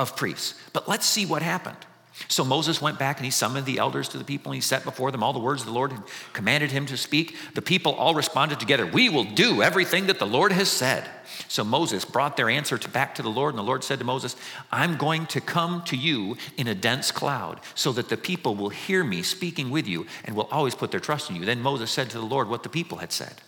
of 0.00 0.16
priests. 0.16 0.54
But 0.72 0.88
let's 0.88 1.06
see 1.06 1.26
what 1.26 1.42
happened. 1.42 1.76
So 2.28 2.44
Moses 2.44 2.82
went 2.82 2.98
back 2.98 3.16
and 3.16 3.24
he 3.24 3.30
summoned 3.30 3.66
the 3.66 3.78
elders 3.78 4.08
to 4.10 4.18
the 4.18 4.24
people 4.24 4.52
and 4.52 4.56
he 4.56 4.60
set 4.60 4.84
before 4.84 5.10
them 5.10 5.22
all 5.22 5.32
the 5.32 5.38
words 5.38 5.64
the 5.64 5.70
Lord 5.70 5.92
had 5.92 6.02
commanded 6.32 6.70
him 6.70 6.84
to 6.86 6.96
speak. 6.96 7.36
The 7.54 7.62
people 7.62 7.94
all 7.94 8.14
responded 8.14 8.60
together, 8.60 8.84
We 8.84 9.08
will 9.08 9.24
do 9.24 9.62
everything 9.62 10.06
that 10.06 10.18
the 10.18 10.26
Lord 10.26 10.52
has 10.52 10.68
said. 10.68 11.08
So 11.48 11.64
Moses 11.64 12.04
brought 12.04 12.36
their 12.36 12.50
answer 12.50 12.76
to 12.76 12.88
back 12.88 13.14
to 13.14 13.22
the 13.22 13.30
Lord, 13.30 13.54
and 13.54 13.58
the 13.58 13.66
Lord 13.66 13.82
said 13.82 13.98
to 14.00 14.04
Moses, 14.04 14.36
I'm 14.70 14.96
going 14.96 15.26
to 15.26 15.40
come 15.40 15.82
to 15.84 15.96
you 15.96 16.36
in 16.56 16.66
a 16.66 16.74
dense 16.74 17.10
cloud 17.10 17.60
so 17.74 17.92
that 17.92 18.08
the 18.08 18.16
people 18.16 18.54
will 18.54 18.68
hear 18.68 19.02
me 19.02 19.22
speaking 19.22 19.70
with 19.70 19.88
you 19.88 20.06
and 20.24 20.36
will 20.36 20.48
always 20.50 20.74
put 20.74 20.90
their 20.90 21.00
trust 21.00 21.30
in 21.30 21.36
you. 21.36 21.44
Then 21.44 21.62
Moses 21.62 21.90
said 21.90 22.10
to 22.10 22.18
the 22.18 22.26
Lord 22.26 22.48
what 22.48 22.62
the 22.62 22.68
people 22.68 22.98
had 22.98 23.12
said. 23.12 23.40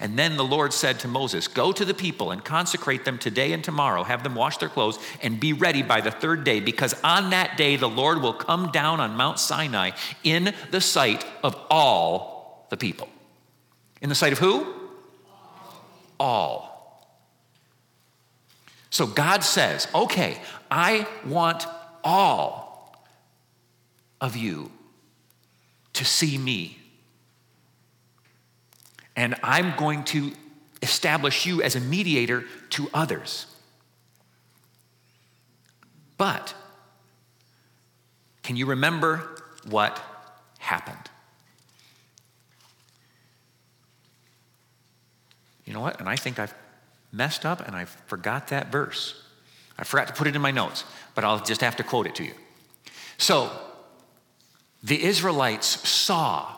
And 0.00 0.18
then 0.18 0.36
the 0.36 0.44
Lord 0.44 0.72
said 0.72 1.00
to 1.00 1.08
Moses, 1.08 1.48
Go 1.48 1.72
to 1.72 1.84
the 1.84 1.94
people 1.94 2.30
and 2.30 2.44
consecrate 2.44 3.04
them 3.04 3.18
today 3.18 3.52
and 3.52 3.62
tomorrow. 3.62 4.02
Have 4.04 4.22
them 4.22 4.34
wash 4.34 4.58
their 4.58 4.68
clothes 4.68 4.98
and 5.22 5.40
be 5.40 5.52
ready 5.52 5.82
by 5.82 6.00
the 6.00 6.10
third 6.10 6.44
day, 6.44 6.60
because 6.60 6.94
on 7.02 7.30
that 7.30 7.56
day 7.56 7.76
the 7.76 7.88
Lord 7.88 8.20
will 8.20 8.32
come 8.32 8.70
down 8.70 9.00
on 9.00 9.16
Mount 9.16 9.38
Sinai 9.38 9.90
in 10.24 10.54
the 10.70 10.80
sight 10.80 11.24
of 11.42 11.56
all 11.70 12.66
the 12.70 12.76
people. 12.76 13.08
In 14.00 14.08
the 14.08 14.14
sight 14.14 14.32
of 14.32 14.38
who? 14.38 14.66
All. 16.18 16.72
So 18.90 19.06
God 19.06 19.42
says, 19.42 19.88
Okay, 19.94 20.38
I 20.70 21.06
want 21.26 21.66
all 22.04 22.96
of 24.20 24.36
you 24.36 24.70
to 25.94 26.04
see 26.04 26.38
me 26.38 26.81
and 29.16 29.34
I'm 29.42 29.76
going 29.76 30.04
to 30.04 30.32
establish 30.82 31.46
you 31.46 31.62
as 31.62 31.76
a 31.76 31.80
mediator 31.80 32.44
to 32.70 32.88
others. 32.92 33.46
But 36.16 36.54
can 38.42 38.56
you 38.56 38.66
remember 38.66 39.42
what 39.68 40.00
happened? 40.58 41.10
You 45.64 45.72
know 45.72 45.80
what? 45.80 46.00
And 46.00 46.08
I 46.08 46.16
think 46.16 46.38
I've 46.38 46.54
messed 47.12 47.46
up 47.46 47.66
and 47.66 47.76
I 47.76 47.84
forgot 47.84 48.48
that 48.48 48.72
verse. 48.72 49.22
I 49.78 49.84
forgot 49.84 50.08
to 50.08 50.12
put 50.12 50.26
it 50.26 50.36
in 50.36 50.42
my 50.42 50.50
notes, 50.50 50.84
but 51.14 51.24
I'll 51.24 51.42
just 51.42 51.60
have 51.60 51.76
to 51.76 51.84
quote 51.84 52.06
it 52.06 52.14
to 52.16 52.24
you. 52.24 52.34
So, 53.18 53.50
the 54.82 55.02
Israelites 55.02 55.88
saw 55.88 56.56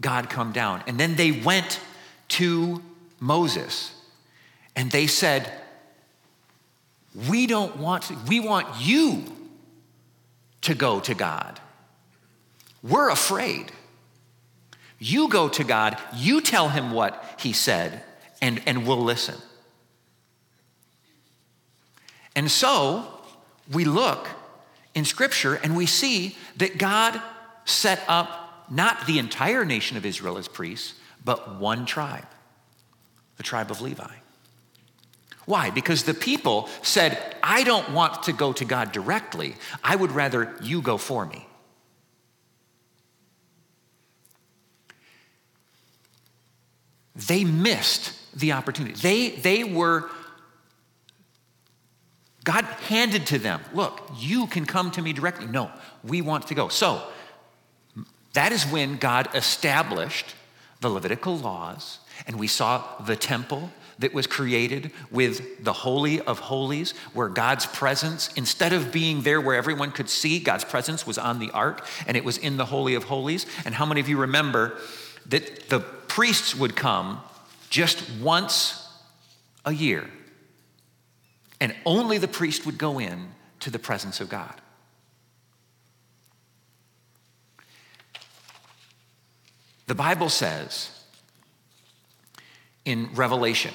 God 0.00 0.30
come 0.30 0.52
down. 0.52 0.82
And 0.86 0.98
then 0.98 1.16
they 1.16 1.32
went 1.32 1.80
to 2.28 2.82
Moses 3.20 3.94
and 4.74 4.90
they 4.90 5.06
said, 5.06 5.52
We 7.28 7.46
don't 7.46 7.76
want, 7.76 8.04
to, 8.04 8.16
we 8.28 8.40
want 8.40 8.66
you 8.80 9.24
to 10.62 10.74
go 10.74 11.00
to 11.00 11.14
God. 11.14 11.60
We're 12.82 13.10
afraid. 13.10 13.70
You 14.98 15.28
go 15.28 15.48
to 15.48 15.64
God, 15.64 15.98
you 16.14 16.40
tell 16.40 16.68
him 16.68 16.92
what 16.92 17.24
he 17.38 17.52
said, 17.52 18.02
and, 18.40 18.62
and 18.66 18.86
we'll 18.86 19.02
listen. 19.02 19.34
And 22.34 22.50
so 22.50 23.06
we 23.70 23.84
look 23.84 24.28
in 24.94 25.04
Scripture 25.04 25.54
and 25.54 25.76
we 25.76 25.86
see 25.86 26.36
that 26.56 26.78
God 26.78 27.20
set 27.64 28.00
up 28.08 28.41
not 28.70 29.06
the 29.06 29.18
entire 29.18 29.64
nation 29.64 29.96
of 29.96 30.06
Israel 30.06 30.38
as 30.38 30.48
priests, 30.48 30.94
but 31.24 31.58
one 31.60 31.86
tribe, 31.86 32.26
the 33.36 33.42
tribe 33.42 33.70
of 33.70 33.80
Levi. 33.80 34.14
Why? 35.44 35.70
Because 35.70 36.04
the 36.04 36.14
people 36.14 36.68
said, 36.82 37.18
I 37.42 37.64
don't 37.64 37.92
want 37.92 38.24
to 38.24 38.32
go 38.32 38.52
to 38.52 38.64
God 38.64 38.92
directly. 38.92 39.54
I 39.82 39.96
would 39.96 40.12
rather 40.12 40.54
you 40.62 40.80
go 40.82 40.96
for 40.98 41.26
me. 41.26 41.46
They 47.14 47.44
missed 47.44 48.14
the 48.38 48.52
opportunity. 48.52 48.94
They, 48.94 49.30
they 49.30 49.64
were, 49.64 50.08
God 52.44 52.64
handed 52.64 53.26
to 53.28 53.38
them, 53.38 53.60
look, 53.74 54.10
you 54.16 54.46
can 54.46 54.64
come 54.64 54.90
to 54.92 55.02
me 55.02 55.12
directly. 55.12 55.46
No, 55.46 55.70
we 56.02 56.22
want 56.22 56.46
to 56.48 56.54
go. 56.54 56.68
So 56.68 57.02
that 58.32 58.52
is 58.52 58.64
when 58.64 58.96
God 58.96 59.28
established 59.34 60.34
the 60.80 60.88
Levitical 60.88 61.36
laws, 61.36 61.98
and 62.26 62.38
we 62.38 62.46
saw 62.46 62.84
the 63.04 63.16
temple 63.16 63.70
that 63.98 64.14
was 64.14 64.26
created 64.26 64.90
with 65.10 65.62
the 65.62 65.72
Holy 65.72 66.20
of 66.20 66.38
Holies, 66.38 66.92
where 67.12 67.28
God's 67.28 67.66
presence, 67.66 68.32
instead 68.34 68.72
of 68.72 68.90
being 68.90 69.22
there 69.22 69.40
where 69.40 69.54
everyone 69.54 69.92
could 69.92 70.08
see, 70.08 70.40
God's 70.40 70.64
presence 70.64 71.06
was 71.06 71.18
on 71.18 71.38
the 71.38 71.50
ark 71.52 71.86
and 72.06 72.16
it 72.16 72.24
was 72.24 72.38
in 72.38 72.56
the 72.56 72.64
Holy 72.64 72.94
of 72.94 73.04
Holies. 73.04 73.46
And 73.64 73.74
how 73.74 73.86
many 73.86 74.00
of 74.00 74.08
you 74.08 74.18
remember 74.18 74.76
that 75.26 75.68
the 75.68 75.80
priests 75.80 76.54
would 76.54 76.74
come 76.74 77.20
just 77.70 78.10
once 78.20 78.88
a 79.64 79.72
year, 79.72 80.08
and 81.60 81.74
only 81.86 82.18
the 82.18 82.28
priest 82.28 82.66
would 82.66 82.78
go 82.78 82.98
in 82.98 83.28
to 83.60 83.70
the 83.70 83.78
presence 83.78 84.20
of 84.20 84.28
God? 84.28 84.61
The 89.92 89.96
Bible 89.96 90.30
says 90.30 90.90
in 92.86 93.10
Revelation, 93.12 93.74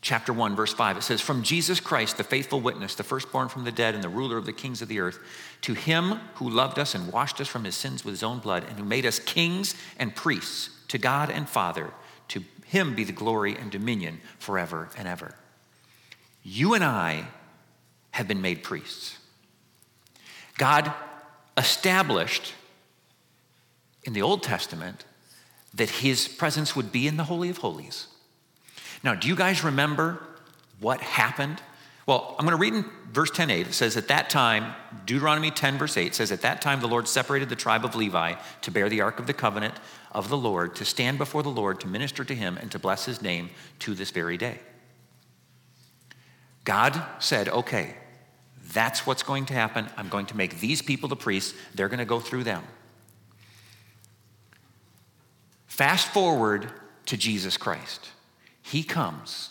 chapter 0.00 0.32
1, 0.32 0.54
verse 0.54 0.72
5, 0.72 0.98
it 0.98 1.02
says, 1.02 1.20
From 1.20 1.42
Jesus 1.42 1.80
Christ, 1.80 2.18
the 2.18 2.22
faithful 2.22 2.60
witness, 2.60 2.94
the 2.94 3.02
firstborn 3.02 3.48
from 3.48 3.64
the 3.64 3.72
dead, 3.72 3.96
and 3.96 4.04
the 4.04 4.08
ruler 4.08 4.36
of 4.36 4.46
the 4.46 4.52
kings 4.52 4.80
of 4.80 4.86
the 4.86 5.00
earth, 5.00 5.18
to 5.62 5.74
him 5.74 6.20
who 6.34 6.48
loved 6.48 6.78
us 6.78 6.94
and 6.94 7.12
washed 7.12 7.40
us 7.40 7.48
from 7.48 7.64
his 7.64 7.74
sins 7.74 8.04
with 8.04 8.12
his 8.12 8.22
own 8.22 8.38
blood, 8.38 8.62
and 8.62 8.78
who 8.78 8.84
made 8.84 9.04
us 9.04 9.18
kings 9.18 9.74
and 9.98 10.14
priests 10.14 10.70
to 10.86 10.98
God 10.98 11.30
and 11.30 11.48
Father, 11.48 11.90
to 12.28 12.44
him 12.66 12.94
be 12.94 13.02
the 13.02 13.10
glory 13.10 13.56
and 13.56 13.72
dominion 13.72 14.20
forever 14.38 14.88
and 14.96 15.08
ever. 15.08 15.34
You 16.44 16.74
and 16.74 16.84
I 16.84 17.26
have 18.12 18.28
been 18.28 18.40
made 18.40 18.62
priests. 18.62 19.18
God 20.58 20.92
established 21.56 22.54
in 24.04 24.12
the 24.12 24.22
Old 24.22 24.44
Testament 24.44 25.06
that 25.74 25.90
his 25.90 26.28
presence 26.28 26.74
would 26.74 26.92
be 26.92 27.06
in 27.06 27.16
the 27.16 27.24
Holy 27.24 27.48
of 27.48 27.58
Holies. 27.58 28.06
Now, 29.02 29.14
do 29.14 29.28
you 29.28 29.36
guys 29.36 29.64
remember 29.64 30.22
what 30.80 31.00
happened? 31.00 31.62
Well, 32.06 32.34
I'm 32.38 32.44
going 32.44 32.56
to 32.56 32.60
read 32.60 32.74
in 32.74 32.84
verse 33.12 33.30
10 33.30 33.50
8. 33.50 33.68
It 33.68 33.74
says, 33.74 33.96
At 33.96 34.08
that 34.08 34.30
time, 34.30 34.74
Deuteronomy 35.06 35.50
10, 35.50 35.78
verse 35.78 35.96
8 35.96 36.14
says, 36.14 36.32
At 36.32 36.42
that 36.42 36.60
time 36.60 36.80
the 36.80 36.88
Lord 36.88 37.06
separated 37.06 37.48
the 37.48 37.56
tribe 37.56 37.84
of 37.84 37.94
Levi 37.94 38.34
to 38.62 38.70
bear 38.70 38.88
the 38.88 39.00
ark 39.00 39.20
of 39.20 39.26
the 39.26 39.32
covenant 39.32 39.74
of 40.12 40.28
the 40.28 40.36
Lord, 40.36 40.74
to 40.76 40.84
stand 40.84 41.18
before 41.18 41.42
the 41.42 41.50
Lord, 41.50 41.80
to 41.80 41.86
minister 41.86 42.24
to 42.24 42.34
him, 42.34 42.56
and 42.56 42.70
to 42.72 42.78
bless 42.78 43.04
his 43.04 43.22
name 43.22 43.50
to 43.80 43.94
this 43.94 44.10
very 44.10 44.36
day. 44.36 44.58
God 46.64 47.00
said, 47.20 47.48
Okay, 47.48 47.94
that's 48.72 49.06
what's 49.06 49.22
going 49.22 49.46
to 49.46 49.54
happen. 49.54 49.88
I'm 49.96 50.08
going 50.08 50.26
to 50.26 50.36
make 50.36 50.60
these 50.60 50.82
people 50.82 51.08
the 51.08 51.16
priests. 51.16 51.54
They're 51.74 51.88
going 51.88 51.98
to 51.98 52.04
go 52.04 52.20
through 52.20 52.44
them. 52.44 52.64
Fast 55.80 56.08
forward 56.08 56.70
to 57.06 57.16
Jesus 57.16 57.56
Christ. 57.56 58.10
He 58.60 58.82
comes, 58.82 59.48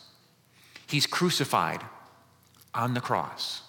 he's 0.86 1.08
crucified 1.08 1.82
on 2.72 2.94
the 2.94 3.02
cross. 3.02 3.64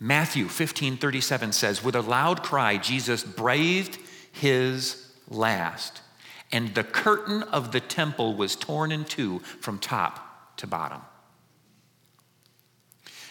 Matthew 0.00 0.48
15 0.48 0.96
37 0.96 1.52
says, 1.52 1.84
With 1.84 1.94
a 1.94 2.00
loud 2.00 2.42
cry, 2.42 2.78
Jesus 2.78 3.22
breathed 3.22 3.96
his 4.32 5.08
last. 5.28 6.02
and 6.50 6.74
the 6.74 6.82
curtain 6.82 7.44
of 7.44 7.70
the 7.70 7.78
temple 7.78 8.34
was 8.34 8.56
torn 8.56 8.90
in 8.90 9.04
two 9.04 9.38
from 9.60 9.78
top 9.78 10.56
to 10.56 10.66
bottom. 10.66 11.02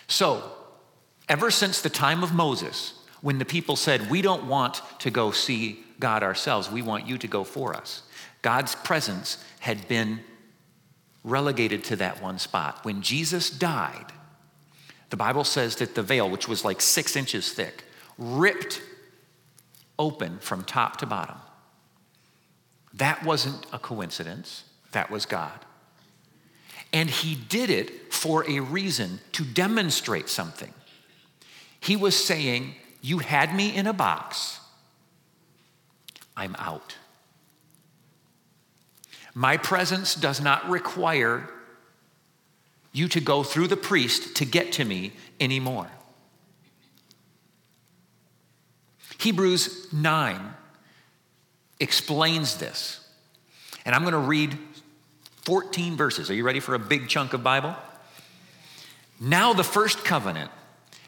So, 0.07 0.53
ever 1.27 1.51
since 1.51 1.81
the 1.81 1.89
time 1.89 2.23
of 2.23 2.33
Moses, 2.33 2.93
when 3.19 3.39
the 3.39 3.43
people 3.43 3.75
said, 3.75 4.09
We 4.09 4.21
don't 4.21 4.45
want 4.45 4.81
to 4.99 5.11
go 5.11 5.31
see 5.31 5.83
God 5.99 6.23
ourselves, 6.23 6.71
we 6.71 6.81
want 6.81 7.07
you 7.07 7.17
to 7.17 7.27
go 7.27 7.43
for 7.43 7.75
us, 7.75 8.03
God's 8.41 8.75
presence 8.75 9.43
had 9.59 9.87
been 9.87 10.21
relegated 11.23 11.83
to 11.85 11.97
that 11.97 12.21
one 12.21 12.39
spot. 12.39 12.85
When 12.85 13.01
Jesus 13.01 13.49
died, 13.49 14.13
the 15.09 15.17
Bible 15.17 15.43
says 15.43 15.75
that 15.77 15.95
the 15.95 16.03
veil, 16.03 16.29
which 16.29 16.47
was 16.47 16.63
like 16.63 16.81
six 16.81 17.15
inches 17.15 17.51
thick, 17.51 17.83
ripped 18.17 18.81
open 19.97 20.39
from 20.39 20.63
top 20.63 20.97
to 20.97 21.05
bottom. 21.05 21.35
That 22.93 23.23
wasn't 23.23 23.65
a 23.73 23.79
coincidence, 23.79 24.63
that 24.91 25.11
was 25.11 25.25
God. 25.25 25.59
And 26.91 27.09
he 27.09 27.35
did 27.35 27.69
it 27.69 28.13
for 28.13 28.49
a 28.49 28.61
reason 28.61 29.19
to 29.33 29.43
demonstrate 29.43 30.29
something. 30.29 30.73
He 31.79 31.95
was 31.95 32.15
saying, 32.15 32.75
You 33.01 33.19
had 33.19 33.53
me 33.53 33.75
in 33.75 33.85
a 33.85 33.93
box, 33.93 34.59
I'm 36.39 36.55
out. 36.57 36.95
My 39.35 39.57
presence 39.57 40.15
does 40.15 40.39
not 40.39 40.69
require 40.69 41.49
you 42.93 43.09
to 43.09 43.19
go 43.19 43.43
through 43.43 43.67
the 43.67 43.77
priest 43.77 44.37
to 44.37 44.45
get 44.45 44.71
to 44.73 44.85
me 44.85 45.11
anymore. 45.41 45.91
Hebrews 49.19 49.91
9 49.91 50.53
explains 51.81 52.55
this. 52.55 53.05
And 53.85 53.93
I'm 53.93 54.03
going 54.03 54.13
to 54.13 54.17
read 54.19 54.57
14 55.43 55.97
verses. 55.97 56.29
Are 56.29 56.33
you 56.33 56.45
ready 56.45 56.61
for 56.61 56.73
a 56.73 56.79
big 56.79 57.09
chunk 57.09 57.33
of 57.33 57.43
Bible? 57.43 57.75
Now, 59.19 59.51
the 59.51 59.65
first 59.65 60.05
covenant 60.05 60.51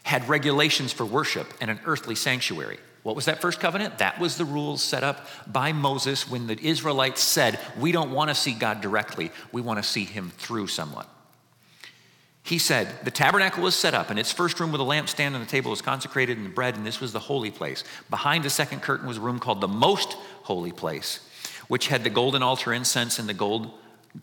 had 0.02 0.28
regulations 0.28 0.92
for 0.92 1.06
worship 1.06 1.46
and 1.58 1.70
an 1.70 1.80
earthly 1.86 2.16
sanctuary. 2.16 2.78
What 3.02 3.16
was 3.16 3.24
that 3.24 3.40
first 3.40 3.58
covenant? 3.58 3.98
That 3.98 4.20
was 4.20 4.36
the 4.36 4.44
rules 4.44 4.82
set 4.82 5.02
up 5.02 5.26
by 5.46 5.72
Moses 5.72 6.30
when 6.30 6.46
the 6.46 6.58
Israelites 6.60 7.20
said, 7.20 7.58
We 7.76 7.90
don't 7.90 8.12
want 8.12 8.30
to 8.30 8.34
see 8.34 8.52
God 8.52 8.80
directly, 8.80 9.32
we 9.50 9.60
want 9.60 9.82
to 9.82 9.88
see 9.88 10.04
him 10.04 10.30
through 10.38 10.68
someone. 10.68 11.06
He 12.44 12.58
said, 12.58 12.88
The 13.04 13.10
tabernacle 13.10 13.62
was 13.62 13.74
set 13.74 13.94
up, 13.94 14.10
and 14.10 14.18
its 14.18 14.32
first 14.32 14.60
room 14.60 14.72
with 14.72 14.80
a 14.80 14.84
lampstand 14.84 15.34
and 15.34 15.42
the 15.42 15.46
table 15.46 15.70
was 15.70 15.82
consecrated 15.82 16.36
and 16.36 16.46
the 16.46 16.50
bread, 16.50 16.76
and 16.76 16.86
this 16.86 17.00
was 17.00 17.12
the 17.12 17.18
holy 17.18 17.50
place. 17.50 17.82
Behind 18.10 18.44
the 18.44 18.50
second 18.50 18.82
curtain 18.82 19.06
was 19.06 19.16
a 19.16 19.20
room 19.20 19.38
called 19.38 19.60
the 19.60 19.68
most 19.68 20.14
holy 20.42 20.72
place, 20.72 21.20
which 21.68 21.88
had 21.88 22.04
the 22.04 22.10
golden 22.10 22.42
altar 22.42 22.72
incense 22.72 23.18
and 23.18 23.28
the 23.28 23.34
gold 23.34 23.70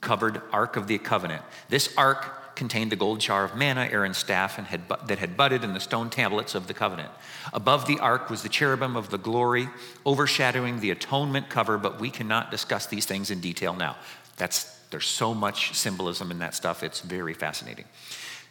covered 0.02 0.42
ark 0.52 0.76
of 0.76 0.88
the 0.88 0.98
covenant. 0.98 1.42
This 1.70 1.94
ark 1.98 2.39
contained 2.60 2.92
the 2.92 2.96
gold 2.96 3.20
jar 3.20 3.44
of 3.44 3.56
manna, 3.56 3.90
Aaron's 3.92 4.18
staff, 4.18 4.60
and 4.60 4.68
had, 4.68 4.82
that 5.08 5.18
had 5.18 5.36
budded 5.36 5.64
in 5.64 5.74
the 5.74 5.80
stone 5.80 6.12
tablets 6.12 6.54
of 6.54 6.68
the 6.68 6.74
covenant. 6.76 7.10
Above 7.54 7.88
the 7.88 7.98
ark 8.00 8.30
was 8.30 8.44
the 8.44 8.50
cherubim 8.50 8.96
of 8.96 9.10
the 9.10 9.18
glory, 9.18 9.68
overshadowing 10.06 10.80
the 10.80 10.92
atonement 10.92 11.50
cover, 11.50 11.80
but 11.80 12.00
we 12.00 12.12
cannot 12.12 12.52
discuss 12.52 12.86
these 12.86 13.08
things 13.08 13.32
in 13.32 13.40
detail 13.40 13.74
now. 13.74 13.96
That's 14.38 14.78
there's 14.92 15.08
so 15.08 15.34
much 15.34 15.76
symbolism 15.76 16.32
in 16.32 16.40
that 16.40 16.56
stuff, 16.56 16.84
it's 16.84 17.02
very 17.02 17.34
fascinating. 17.34 17.86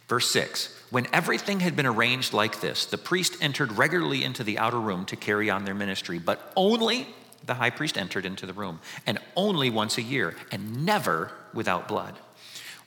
Verse 0.07 0.29
6 0.31 0.75
When 0.89 1.07
everything 1.13 1.59
had 1.59 1.75
been 1.75 1.85
arranged 1.85 2.33
like 2.33 2.61
this, 2.61 2.85
the 2.85 2.97
priest 2.97 3.37
entered 3.41 3.73
regularly 3.73 4.23
into 4.23 4.43
the 4.43 4.57
outer 4.57 4.79
room 4.79 5.05
to 5.05 5.15
carry 5.15 5.49
on 5.49 5.65
their 5.65 5.75
ministry, 5.75 6.19
but 6.19 6.51
only 6.55 7.07
the 7.45 7.53
high 7.53 7.69
priest 7.69 7.97
entered 7.97 8.25
into 8.25 8.45
the 8.45 8.53
room, 8.53 8.79
and 9.05 9.19
only 9.35 9.69
once 9.69 9.97
a 9.97 10.01
year, 10.01 10.35
and 10.51 10.85
never 10.85 11.31
without 11.53 11.87
blood, 11.87 12.15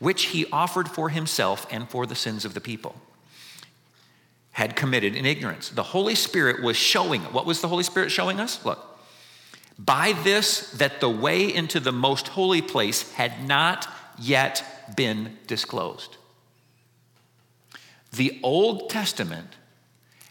which 0.03 0.25
he 0.25 0.45
offered 0.51 0.89
for 0.89 1.11
himself 1.11 1.65
and 1.71 1.89
for 1.89 2.07
the 2.07 2.17
sins 2.17 2.45
of 2.45 2.55
the 2.55 2.61
people. 2.61 2.97
Had 4.51 4.75
committed 4.75 5.15
in 5.15 5.25
ignorance. 5.25 5.69
The 5.69 5.85
Holy 5.85 6.17
Spirit 6.17 6.61
was 6.61 6.77
showing. 6.77 7.21
What 7.27 7.47
was 7.47 7.61
the 7.61 7.69
Holy 7.69 7.85
Spirit 7.85 8.11
showing 8.11 8.41
us? 8.41 8.65
Look, 8.65 8.99
by 9.79 10.15
this, 10.25 10.73
that 10.73 10.99
the 10.99 11.09
way 11.09 11.55
into 11.55 11.79
the 11.79 11.93
most 11.93 12.27
holy 12.27 12.61
place 12.61 13.13
had 13.13 13.47
not 13.47 13.87
yet 14.19 14.65
been 14.97 15.39
disclosed. 15.47 16.17
The 18.11 18.41
Old 18.43 18.91
Testament 18.91 19.51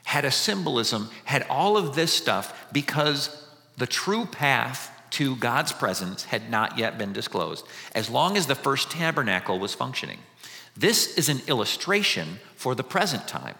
had 0.04 0.26
a 0.26 0.32
symbolism, 0.32 1.10
had 1.24 1.46
all 1.50 1.78
of 1.78 1.96
this 1.96 2.12
stuff 2.12 2.67
because 2.74 3.48
the 3.78 3.88
true 3.88 4.26
path 4.26 4.91
to 5.12 5.36
God's 5.36 5.71
presence 5.71 6.26
had 6.26 6.50
not 6.50 6.78
yet 6.78 6.97
been 6.97 7.13
disclosed, 7.13 7.65
as 7.93 8.10
long 8.10 8.38
as 8.38 8.47
the 8.47 8.56
first 8.56 8.91
tabernacle 8.91 9.60
was 9.60 9.74
functioning. 9.74 10.19
This 10.76 11.17
is 11.17 11.30
an 11.30 11.41
illustration 11.47 12.39
for 12.56 12.76
the 12.76 12.84
present 12.84 13.28
time 13.28 13.56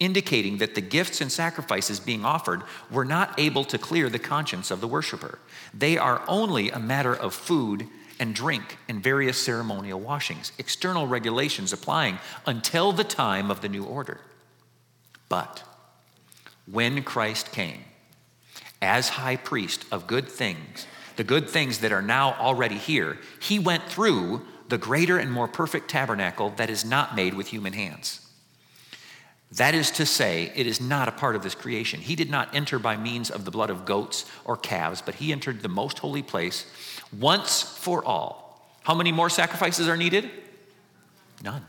indicating 0.00 0.56
that 0.56 0.74
the 0.74 0.80
gifts 0.80 1.20
and 1.20 1.30
sacrifices 1.30 2.00
being 2.00 2.24
offered 2.24 2.62
were 2.90 3.04
not 3.04 3.38
able 3.38 3.64
to 3.64 3.78
clear 3.78 4.08
the 4.08 4.18
conscience 4.18 4.70
of 4.70 4.80
the 4.80 4.88
worshiper. 4.88 5.38
They 5.74 5.98
are 5.98 6.22
only 6.26 6.70
a 6.70 6.78
matter 6.78 7.14
of 7.14 7.34
food 7.34 7.86
and 8.18 8.34
drink 8.34 8.78
and 8.88 9.02
various 9.02 9.40
ceremonial 9.40 10.00
washings, 10.00 10.52
external 10.58 11.06
regulations 11.06 11.72
applying 11.72 12.18
until 12.46 12.92
the 12.92 13.04
time 13.04 13.50
of 13.50 13.60
the 13.60 13.68
new 13.68 13.84
order. 13.84 14.20
But 15.28 15.62
when 16.66 17.02
Christ 17.02 17.52
came 17.52 17.84
as 18.82 19.10
high 19.10 19.36
priest 19.36 19.84
of 19.92 20.06
good 20.06 20.28
things, 20.28 20.86
the 21.16 21.24
good 21.24 21.48
things 21.48 21.78
that 21.80 21.92
are 21.92 22.02
now 22.02 22.34
already 22.34 22.76
here, 22.76 23.18
he 23.40 23.58
went 23.58 23.84
through 23.84 24.42
the 24.68 24.78
greater 24.78 25.18
and 25.18 25.30
more 25.30 25.48
perfect 25.48 25.90
tabernacle 25.90 26.50
that 26.50 26.70
is 26.70 26.84
not 26.84 27.16
made 27.16 27.34
with 27.34 27.48
human 27.48 27.72
hands. 27.72 28.26
That 29.52 29.74
is 29.74 29.90
to 29.92 30.06
say, 30.06 30.52
it 30.54 30.68
is 30.68 30.80
not 30.80 31.08
a 31.08 31.12
part 31.12 31.34
of 31.34 31.42
this 31.42 31.56
creation. 31.56 32.00
He 32.00 32.14
did 32.14 32.30
not 32.30 32.54
enter 32.54 32.78
by 32.78 32.96
means 32.96 33.30
of 33.30 33.44
the 33.44 33.50
blood 33.50 33.68
of 33.68 33.84
goats 33.84 34.24
or 34.44 34.56
calves, 34.56 35.02
but 35.02 35.16
he 35.16 35.32
entered 35.32 35.60
the 35.60 35.68
most 35.68 35.98
holy 35.98 36.22
place 36.22 36.66
once 37.18 37.62
for 37.62 38.04
all. 38.04 38.64
How 38.84 38.94
many 38.94 39.10
more 39.10 39.28
sacrifices 39.28 39.88
are 39.88 39.96
needed? 39.96 40.30
None. 41.42 41.66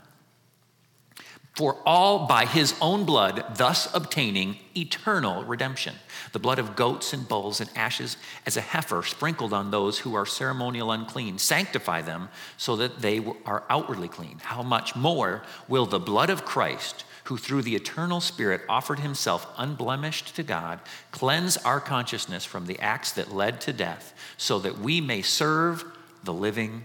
For 1.53 1.77
all 1.85 2.27
by 2.27 2.45
his 2.45 2.73
own 2.79 3.03
blood, 3.03 3.57
thus 3.57 3.93
obtaining 3.93 4.57
eternal 4.75 5.43
redemption. 5.43 5.95
The 6.31 6.39
blood 6.39 6.59
of 6.59 6.77
goats 6.77 7.11
and 7.11 7.27
bulls 7.27 7.59
and 7.59 7.69
ashes 7.75 8.15
as 8.45 8.55
a 8.55 8.61
heifer 8.61 9.03
sprinkled 9.03 9.51
on 9.51 9.69
those 9.69 9.99
who 9.99 10.15
are 10.15 10.25
ceremonial 10.25 10.91
unclean. 10.91 11.37
Sanctify 11.37 12.03
them 12.03 12.29
so 12.55 12.77
that 12.77 13.01
they 13.01 13.25
are 13.45 13.63
outwardly 13.69 14.07
clean. 14.07 14.39
How 14.41 14.63
much 14.63 14.95
more 14.95 15.43
will 15.67 15.85
the 15.85 15.99
blood 15.99 16.29
of 16.29 16.45
Christ? 16.45 17.03
who 17.25 17.37
through 17.37 17.61
the 17.61 17.75
eternal 17.75 18.19
Spirit 18.19 18.61
offered 18.67 18.99
himself 18.99 19.47
unblemished 19.57 20.35
to 20.35 20.43
God, 20.43 20.79
cleanse 21.11 21.55
our 21.57 21.79
consciousness 21.79 22.43
from 22.43 22.65
the 22.65 22.79
acts 22.79 23.11
that 23.13 23.33
led 23.33 23.61
to 23.61 23.71
death, 23.71 24.13
so 24.37 24.59
that 24.59 24.79
we 24.79 24.99
may 24.99 25.21
serve 25.21 25.85
the 26.23 26.33
living 26.33 26.83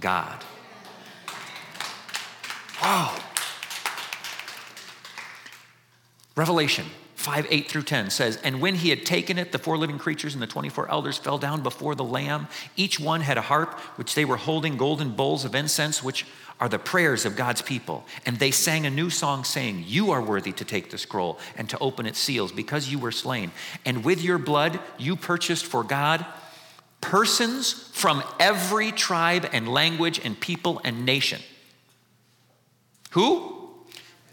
God. 0.00 0.42
Wow. 2.82 3.14
Revelation 6.38 6.86
5 7.16 7.48
8 7.50 7.68
through 7.68 7.82
10 7.82 8.10
says, 8.10 8.36
And 8.44 8.60
when 8.60 8.76
he 8.76 8.90
had 8.90 9.04
taken 9.04 9.38
it, 9.38 9.50
the 9.50 9.58
four 9.58 9.76
living 9.76 9.98
creatures 9.98 10.34
and 10.34 10.42
the 10.42 10.46
24 10.46 10.88
elders 10.88 11.18
fell 11.18 11.36
down 11.36 11.64
before 11.64 11.96
the 11.96 12.04
Lamb. 12.04 12.46
Each 12.76 13.00
one 13.00 13.22
had 13.22 13.36
a 13.36 13.42
harp, 13.42 13.74
which 13.96 14.14
they 14.14 14.24
were 14.24 14.36
holding 14.36 14.76
golden 14.76 15.10
bowls 15.10 15.44
of 15.44 15.56
incense, 15.56 16.00
which 16.00 16.24
are 16.60 16.68
the 16.68 16.78
prayers 16.78 17.24
of 17.24 17.34
God's 17.34 17.60
people. 17.60 18.04
And 18.24 18.38
they 18.38 18.52
sang 18.52 18.86
a 18.86 18.90
new 18.90 19.10
song 19.10 19.42
saying, 19.42 19.82
You 19.88 20.12
are 20.12 20.22
worthy 20.22 20.52
to 20.52 20.64
take 20.64 20.92
the 20.92 20.98
scroll 20.98 21.40
and 21.56 21.68
to 21.70 21.78
open 21.80 22.06
its 22.06 22.20
seals 22.20 22.52
because 22.52 22.88
you 22.88 23.00
were 23.00 23.10
slain. 23.10 23.50
And 23.84 24.04
with 24.04 24.22
your 24.22 24.38
blood, 24.38 24.78
you 24.96 25.16
purchased 25.16 25.66
for 25.66 25.82
God 25.82 26.24
persons 27.00 27.72
from 27.72 28.22
every 28.38 28.92
tribe 28.92 29.48
and 29.52 29.68
language 29.68 30.20
and 30.24 30.38
people 30.38 30.80
and 30.84 31.04
nation. 31.04 31.40
Who? 33.10 33.57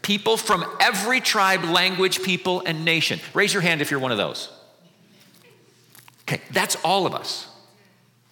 People 0.06 0.36
from 0.36 0.64
every 0.78 1.20
tribe, 1.20 1.64
language, 1.64 2.22
people, 2.22 2.62
and 2.64 2.84
nation. 2.84 3.18
Raise 3.34 3.52
your 3.52 3.60
hand 3.60 3.80
if 3.80 3.90
you're 3.90 3.98
one 3.98 4.12
of 4.12 4.18
those. 4.18 4.48
Okay, 6.22 6.40
that's 6.52 6.76
all 6.84 7.06
of 7.06 7.14
us. 7.14 7.48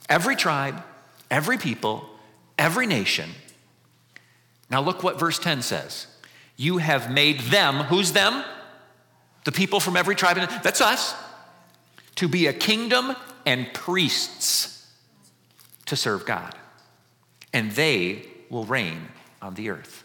Every 0.08 0.36
tribe, 0.36 0.84
every 1.30 1.58
people, 1.58 2.08
every 2.56 2.86
nation, 2.86 3.28
now, 4.70 4.80
look 4.80 5.02
what 5.02 5.18
verse 5.18 5.38
10 5.38 5.62
says. 5.62 6.06
You 6.56 6.78
have 6.78 7.10
made 7.10 7.40
them, 7.40 7.76
who's 7.76 8.12
them? 8.12 8.44
The 9.44 9.52
people 9.52 9.80
from 9.80 9.96
every 9.96 10.14
tribe. 10.14 10.38
and 10.38 10.50
That's 10.62 10.80
us. 10.80 11.14
To 12.16 12.28
be 12.28 12.46
a 12.46 12.52
kingdom 12.52 13.14
and 13.44 13.72
priests 13.74 14.90
to 15.86 15.96
serve 15.96 16.24
God. 16.24 16.54
And 17.52 17.72
they 17.72 18.26
will 18.50 18.64
reign 18.64 19.08
on 19.42 19.54
the 19.54 19.70
earth. 19.70 20.03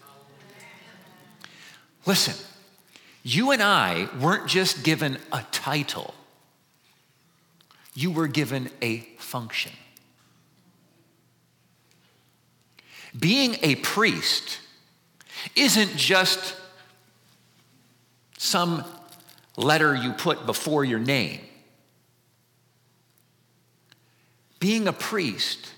Listen, 2.10 2.34
you 3.22 3.52
and 3.52 3.62
I 3.62 4.10
weren't 4.20 4.48
just 4.48 4.84
given 4.84 5.20
a 5.32 5.46
title, 5.52 6.16
you 7.94 8.10
were 8.10 8.26
given 8.26 8.72
a 8.82 9.02
function. 9.20 9.74
Being 13.20 13.58
a 13.62 13.76
priest 13.76 14.58
isn't 15.56 15.98
just 15.98 16.56
some 18.40 18.84
letter 19.56 19.94
you 19.94 20.14
put 20.14 20.48
before 20.48 20.84
your 20.84 20.98
name. 20.98 21.42
Being 24.60 24.88
a 24.88 24.94
priest 24.94 25.76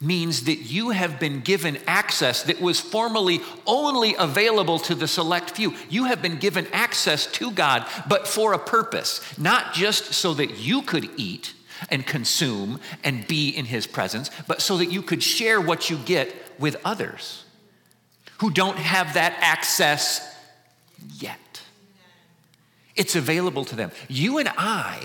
means 0.00 0.44
that 0.44 0.56
you 0.56 0.90
have 0.90 1.20
been 1.20 1.40
given 1.40 1.78
access 1.86 2.42
that 2.44 2.60
was 2.60 2.80
formerly 2.80 3.40
only 3.66 4.14
available 4.18 4.78
to 4.78 4.94
the 4.94 5.06
select 5.06 5.50
few. 5.50 5.74
You 5.88 6.04
have 6.04 6.22
been 6.22 6.38
given 6.38 6.66
access 6.72 7.26
to 7.32 7.50
God, 7.50 7.86
but 8.08 8.26
for 8.26 8.52
a 8.52 8.58
purpose, 8.58 9.20
not 9.38 9.74
just 9.74 10.14
so 10.14 10.34
that 10.34 10.58
you 10.58 10.82
could 10.82 11.10
eat 11.16 11.52
and 11.90 12.06
consume 12.06 12.80
and 13.04 13.26
be 13.26 13.50
in 13.50 13.66
His 13.66 13.86
presence, 13.86 14.30
but 14.46 14.62
so 14.62 14.78
that 14.78 14.90
you 14.90 15.02
could 15.02 15.22
share 15.22 15.60
what 15.60 15.90
you 15.90 15.98
get 15.98 16.34
with 16.58 16.76
others 16.84 17.44
who 18.38 18.50
don't 18.50 18.78
have 18.78 19.14
that 19.14 19.36
access 19.40 20.34
yet. 21.18 21.38
It's 22.96 23.16
available 23.16 23.64
to 23.66 23.76
them. 23.76 23.92
You 24.08 24.38
and 24.38 24.48
I 24.56 25.00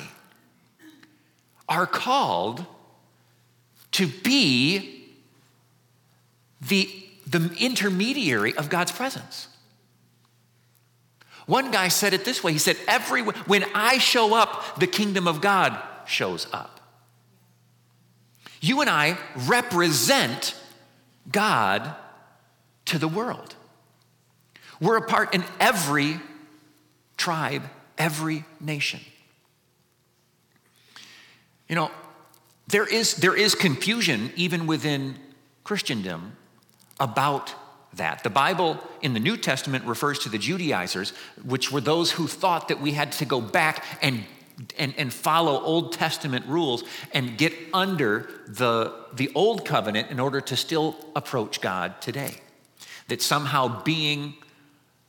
are 1.67 1.85
called 1.87 2.65
to 3.95 4.07
be 4.07 5.05
the, 6.59 6.89
the 7.27 7.49
intermediary 7.57 8.53
of 8.57 8.69
God's 8.69 8.91
presence. 8.91 9.47
One 11.45 11.71
guy 11.71 11.87
said 11.87 12.13
it 12.13 12.25
this 12.25 12.43
way 12.43 12.51
he 12.51 12.57
said, 12.57 12.75
Every, 12.89 13.21
When 13.21 13.63
I 13.73 13.97
show 13.99 14.35
up, 14.35 14.79
the 14.79 14.87
kingdom 14.87 15.29
of 15.29 15.39
God 15.39 15.79
shows 16.05 16.45
up. 16.51 16.81
You 18.59 18.81
and 18.81 18.89
I 18.89 19.17
represent 19.35 20.55
God 21.31 21.95
to 22.85 22.97
the 22.97 23.07
world. 23.07 23.55
We're 24.81 24.97
a 24.97 25.07
part 25.07 25.33
in 25.33 25.45
every 25.57 26.19
tribe, 27.15 27.63
every 27.97 28.43
nation. 28.59 28.99
You 31.69 31.75
know, 31.75 31.91
there 32.67 32.85
is, 32.85 33.15
there 33.15 33.35
is 33.35 33.55
confusion 33.55 34.31
even 34.35 34.67
within 34.67 35.15
Christendom 35.63 36.35
about 36.99 37.53
that. 37.93 38.23
The 38.23 38.29
Bible 38.29 38.79
in 39.01 39.13
the 39.13 39.19
New 39.19 39.37
Testament 39.37 39.85
refers 39.85 40.19
to 40.19 40.29
the 40.29 40.37
Judaizers, 40.37 41.11
which 41.43 41.71
were 41.71 41.81
those 41.81 42.11
who 42.11 42.27
thought 42.27 42.67
that 42.69 42.81
we 42.81 42.91
had 42.91 43.11
to 43.13 43.25
go 43.25 43.39
back 43.39 43.85
and, 44.01 44.23
and, 44.77 44.93
and 44.97 45.13
follow 45.13 45.61
Old 45.61 45.93
Testament 45.93 46.45
rules 46.47 46.83
and 47.13 47.37
get 47.37 47.53
under 47.73 48.29
the, 48.47 48.93
the 49.13 49.31
Old 49.35 49.65
Covenant 49.65 50.09
in 50.11 50.19
order 50.19 50.41
to 50.41 50.55
still 50.55 50.95
approach 51.15 51.61
God 51.61 52.01
today. 52.01 52.35
That 53.07 53.21
somehow 53.21 53.83
being, 53.83 54.33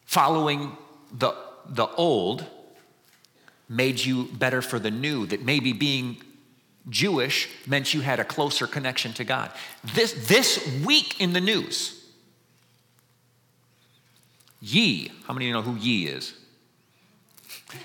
following 0.05 0.77
the, 1.13 1.35
the 1.69 1.87
old 1.87 2.45
made 3.69 3.99
you 3.99 4.25
better 4.25 4.63
for 4.63 4.79
the 4.79 4.91
new, 4.91 5.27
that 5.27 5.43
maybe 5.43 5.73
being 5.73 6.19
Jewish 6.89 7.49
meant 7.67 7.93
you 7.93 8.01
had 8.01 8.21
a 8.21 8.25
closer 8.25 8.67
connection 8.67 9.13
to 9.15 9.25
God. 9.25 9.51
This, 9.95 10.29
this 10.29 10.85
week 10.85 11.21
in 11.21 11.33
the 11.33 11.41
news, 11.41 11.93
Ye, 14.61 15.13
how 15.27 15.35
many 15.35 15.47
of 15.47 15.49
you 15.49 15.55
know 15.55 15.63
who 15.63 15.77
Ye 15.77 16.07
is? 16.07 16.35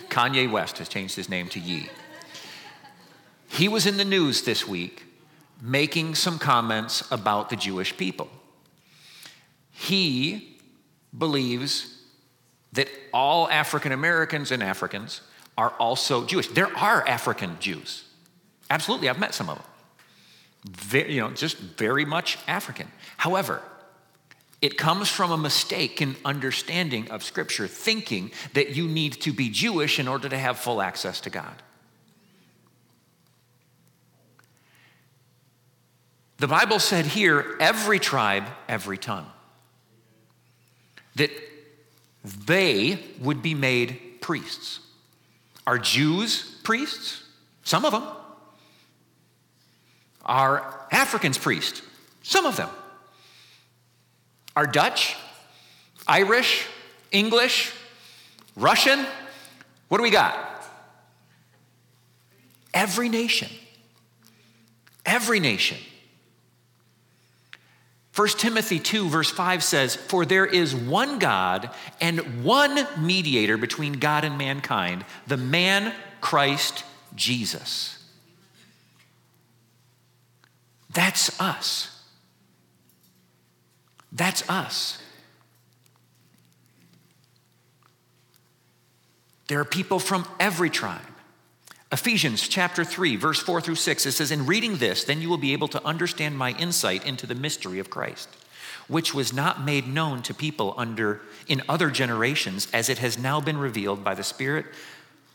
Kanye 0.10 0.50
West 0.50 0.78
has 0.78 0.88
changed 0.88 1.16
his 1.16 1.30
name 1.30 1.48
to 1.50 1.60
Ye. 1.60 1.90
He 3.50 3.68
was 3.68 3.86
in 3.86 3.98
the 3.98 4.06
news 4.06 4.44
this 4.44 4.68
week 4.68 5.04
making 5.62 6.16
some 6.16 6.40
comments 6.40 7.04
about 7.12 7.50
the 7.50 7.56
Jewish 7.56 7.96
people. 7.98 8.30
He 9.72 10.58
believes 11.16 12.02
that 12.74 12.88
all 13.14 13.50
African 13.50 13.92
Americans 13.92 14.52
and 14.52 14.64
Africans 14.64 15.22
are 15.58 15.72
also 15.72 16.26
Jewish. 16.26 16.48
There 16.48 16.76
are 16.78 17.08
African 17.08 17.58
Jews. 17.60 18.06
Absolutely, 18.72 19.10
I've 19.10 19.20
met 19.20 19.34
some 19.34 19.50
of 19.50 19.58
them. 19.58 19.66
Very, 20.66 21.16
you 21.16 21.20
know, 21.20 21.32
just 21.32 21.58
very 21.58 22.06
much 22.06 22.38
African. 22.48 22.88
However, 23.18 23.62
it 24.62 24.78
comes 24.78 25.10
from 25.10 25.30
a 25.30 25.38
mistake 25.38 26.02
in 26.02 26.16
understanding 26.24 27.12
of 27.12 27.22
Scripture, 27.22 27.68
thinking 27.68 28.32
that 28.54 28.70
you 28.70 28.88
need 28.88 29.14
to 29.24 29.34
be 29.34 29.50
Jewish 29.50 30.00
in 30.00 30.08
order 30.08 30.30
to 30.30 30.38
have 30.38 30.58
full 30.58 30.82
access 30.82 31.20
to 31.22 31.30
God. 31.30 31.54
The 36.38 36.48
Bible 36.48 36.80
said 36.80 37.06
here 37.06 37.58
every 37.60 38.00
tribe, 38.00 38.46
every 38.70 38.98
tongue. 38.98 39.28
That 41.16 41.32
they 42.24 43.04
would 43.20 43.42
be 43.42 43.54
made 43.54 44.22
priests. 44.22 44.80
Are 45.68 45.78
Jews 45.78 46.58
priests? 46.64 47.24
Some 47.64 47.84
of 47.84 47.92
them. 47.92 48.04
Are 50.26 50.88
Africans 50.92 51.38
priests? 51.38 51.82
Some 52.24 52.46
of 52.46 52.58
them. 52.58 52.70
Are 54.56 54.68
Dutch, 54.68 55.16
Irish, 56.08 56.66
English, 57.12 57.74
Russian? 58.56 59.06
What 59.88 59.98
do 59.98 60.04
we 60.04 60.12
got? 60.12 60.48
Every 62.74 63.10
nation. 63.10 63.50
Every 65.06 65.40
nation. 65.40 65.78
1 68.16 68.28
Timothy 68.38 68.80
2, 68.80 69.08
verse 69.08 69.32
5 69.32 69.64
says, 69.64 69.96
For 69.96 70.26
there 70.26 70.46
is 70.46 70.76
one 70.76 71.18
God 71.18 71.70
and 72.02 72.44
one 72.44 72.86
mediator 73.00 73.58
between 73.58 73.94
God 73.94 74.26
and 74.26 74.38
mankind, 74.38 75.06
the 75.28 75.38
man 75.38 75.94
Christ 76.20 76.84
Jesus. 77.16 78.01
That's 80.94 81.40
us. 81.40 81.88
That's 84.12 84.48
us. 84.50 85.02
There 89.48 89.60
are 89.60 89.66
people 89.66 90.00
from 90.00 90.26
every 90.40 90.70
tribe. 90.70 91.02
Ephesians 91.92 92.48
chapter 92.48 92.86
3, 92.86 93.18
verse 93.18 93.42
4 93.42 93.60
through 93.60 93.76
6, 93.76 94.06
it 94.06 94.12
says, 94.14 94.32
In 94.32 94.46
reading 94.46 94.78
this, 94.78 95.04
then 95.04 95.22
you 95.22 95.30
will 95.30 95.38
be 95.38 95.52
able 95.52 95.68
to 95.70 95.86
understand 95.86 96.38
my 96.38 96.52
insight 96.54 97.06
into 97.06 97.28
the 97.28 97.36
mystery 97.36 97.80
of 97.80 97.90
Christ, 97.90 98.30
which 98.88 99.14
was 99.14 99.34
not 99.34 99.66
made 99.66 99.88
known 99.88 100.22
to 100.24 100.34
people 100.34 100.74
under 100.78 101.22
in 101.50 101.62
other 101.68 101.90
generations, 101.90 102.70
as 102.72 102.88
it 102.88 103.00
has 103.00 103.18
now 103.18 103.42
been 103.42 103.58
revealed 103.58 104.06
by 104.06 104.16
the 104.16 104.24
Spirit 104.24 104.68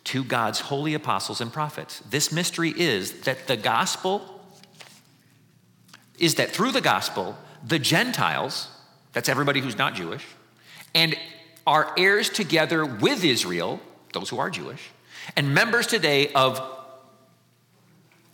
to 0.05 0.25
God's 0.25 0.61
holy 0.61 0.95
apostles 0.95 1.43
and 1.43 1.53
prophets. 1.53 2.01
This 2.09 2.33
mystery 2.33 2.73
is 2.75 3.21
that 3.23 3.47
the 3.49 3.57
gospel 3.59 4.36
is 6.19 6.37
that 6.37 6.51
through 6.51 6.73
the 6.73 6.81
gospel, 6.81 7.37
the 7.67 7.79
Gentiles, 7.79 8.69
that's 9.13 9.29
everybody 9.29 9.61
who's 9.61 9.77
not 9.77 9.95
Jewish, 9.95 10.25
and 10.95 11.17
are 11.67 11.93
heirs 11.99 12.31
together 12.31 12.85
with 12.85 13.25
Israel, 13.25 13.81
those 14.13 14.29
who 14.29 14.39
are 14.39 14.51
Jewish, 14.51 14.91
and 15.37 15.55
members 15.55 15.87
today 15.87 16.33
of 16.33 16.61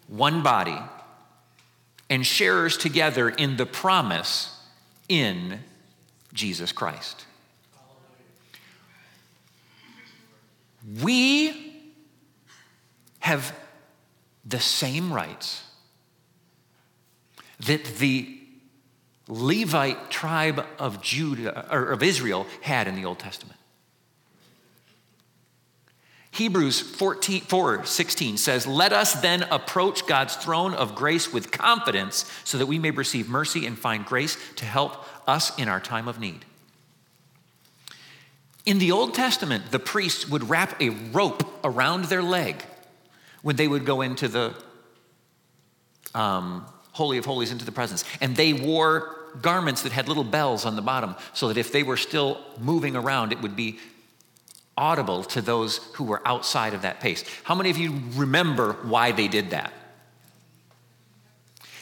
one 0.08 0.42
body, 0.42 0.78
and 2.10 2.26
sharers 2.26 2.76
together 2.76 3.30
in 3.30 3.56
the 3.56 3.64
promise 3.64 4.54
in 5.08 5.60
Jesus 6.34 6.72
Christ. 6.72 7.24
We 11.00 11.92
have 13.20 13.54
the 14.44 14.60
same 14.60 15.12
rights 15.12 15.62
that 17.66 17.84
the 17.98 18.38
Levite 19.28 20.10
tribe 20.10 20.64
of 20.78 21.00
Judah 21.00 21.68
or 21.72 21.90
of 21.90 22.02
Israel 22.02 22.46
had 22.60 22.88
in 22.88 22.96
the 22.96 23.04
Old 23.04 23.18
Testament. 23.18 23.58
Hebrews 26.32 26.80
14, 26.80 27.42
4 27.42 27.84
16 27.84 28.36
says, 28.38 28.66
Let 28.66 28.92
us 28.92 29.20
then 29.20 29.42
approach 29.44 30.06
God's 30.06 30.34
throne 30.34 30.74
of 30.74 30.94
grace 30.94 31.32
with 31.32 31.50
confidence 31.50 32.24
so 32.42 32.58
that 32.58 32.66
we 32.66 32.78
may 32.78 32.90
receive 32.90 33.28
mercy 33.28 33.66
and 33.66 33.78
find 33.78 34.04
grace 34.04 34.36
to 34.56 34.64
help 34.64 35.04
us 35.28 35.56
in 35.58 35.68
our 35.68 35.80
time 35.80 36.08
of 36.08 36.18
need. 36.18 36.44
In 38.64 38.78
the 38.78 38.92
Old 38.92 39.14
Testament, 39.14 39.70
the 39.70 39.78
priests 39.78 40.28
would 40.28 40.48
wrap 40.48 40.80
a 40.80 40.90
rope 40.90 41.46
around 41.64 42.06
their 42.06 42.22
leg 42.22 42.64
when 43.42 43.56
they 43.56 43.68
would 43.68 43.84
go 43.84 44.00
into 44.00 44.26
the 44.26 44.54
um, 46.14 46.64
Holy 46.92 47.18
of 47.18 47.24
Holies 47.24 47.50
into 47.50 47.64
the 47.64 47.72
presence. 47.72 48.04
And 48.20 48.36
they 48.36 48.52
wore 48.52 49.16
garments 49.40 49.82
that 49.82 49.92
had 49.92 50.08
little 50.08 50.24
bells 50.24 50.64
on 50.64 50.76
the 50.76 50.82
bottom 50.82 51.16
so 51.32 51.48
that 51.48 51.56
if 51.56 51.72
they 51.72 51.82
were 51.82 51.96
still 51.96 52.38
moving 52.60 52.96
around, 52.96 53.32
it 53.32 53.40
would 53.40 53.56
be 53.56 53.78
audible 54.76 55.24
to 55.24 55.40
those 55.40 55.78
who 55.94 56.04
were 56.04 56.22
outside 56.26 56.74
of 56.74 56.82
that 56.82 57.00
pace. 57.00 57.24
How 57.44 57.54
many 57.54 57.70
of 57.70 57.78
you 57.78 58.00
remember 58.14 58.74
why 58.82 59.12
they 59.12 59.28
did 59.28 59.50
that? 59.50 59.72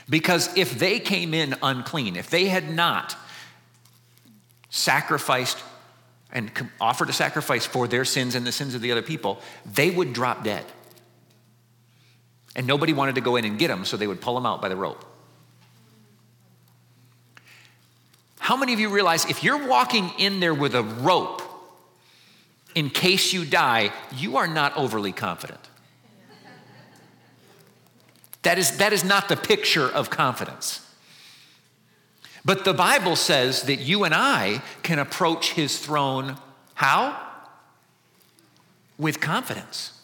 Because 0.08 0.56
if 0.56 0.78
they 0.78 0.98
came 0.98 1.34
in 1.34 1.54
unclean, 1.62 2.16
if 2.16 2.30
they 2.30 2.46
had 2.46 2.68
not 2.68 3.16
sacrificed 4.68 5.58
and 6.32 6.50
offered 6.80 7.08
a 7.08 7.12
sacrifice 7.12 7.64
for 7.64 7.86
their 7.86 8.04
sins 8.04 8.34
and 8.34 8.46
the 8.46 8.52
sins 8.52 8.74
of 8.74 8.80
the 8.80 8.90
other 8.92 9.02
people, 9.02 9.40
they 9.72 9.90
would 9.90 10.12
drop 10.12 10.42
dead. 10.44 10.64
And 12.56 12.66
nobody 12.66 12.92
wanted 12.92 13.14
to 13.14 13.20
go 13.20 13.36
in 13.36 13.44
and 13.44 13.58
get 13.58 13.68
them, 13.68 13.84
so 13.84 13.96
they 13.96 14.06
would 14.06 14.20
pull 14.20 14.34
them 14.34 14.46
out 14.46 14.60
by 14.60 14.68
the 14.68 14.76
rope. 14.76 15.04
How 18.38 18.56
many 18.56 18.72
of 18.72 18.80
you 18.80 18.88
realize 18.88 19.26
if 19.26 19.44
you're 19.44 19.68
walking 19.68 20.10
in 20.18 20.40
there 20.40 20.54
with 20.54 20.74
a 20.74 20.82
rope 20.82 21.42
in 22.74 22.90
case 22.90 23.32
you 23.32 23.44
die, 23.44 23.92
you 24.16 24.38
are 24.38 24.48
not 24.48 24.76
overly 24.76 25.12
confident? 25.12 25.60
That 28.42 28.58
is, 28.58 28.78
that 28.78 28.92
is 28.92 29.04
not 29.04 29.28
the 29.28 29.36
picture 29.36 29.86
of 29.86 30.10
confidence. 30.10 30.86
But 32.44 32.64
the 32.64 32.72
Bible 32.72 33.16
says 33.16 33.62
that 33.64 33.76
you 33.76 34.04
and 34.04 34.14
I 34.14 34.62
can 34.82 34.98
approach 34.98 35.52
his 35.52 35.78
throne 35.78 36.36
how? 36.74 37.20
With 38.96 39.20
confidence. 39.20 39.99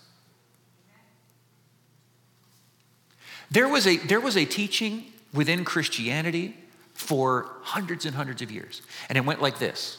There 3.57 3.69
was 3.69 3.87
a, 3.87 3.97
there 3.97 4.21
was 4.21 4.37
a 4.37 4.45
teaching 4.45 5.07
within 5.33 5.64
Christianity 5.64 6.55
for 6.92 7.51
hundreds 7.62 8.05
and 8.05 8.14
hundreds 8.14 8.42
of 8.42 8.51
years, 8.51 8.83
and 9.09 9.16
it 9.16 9.25
went 9.25 9.40
like 9.40 9.59
this 9.59 9.97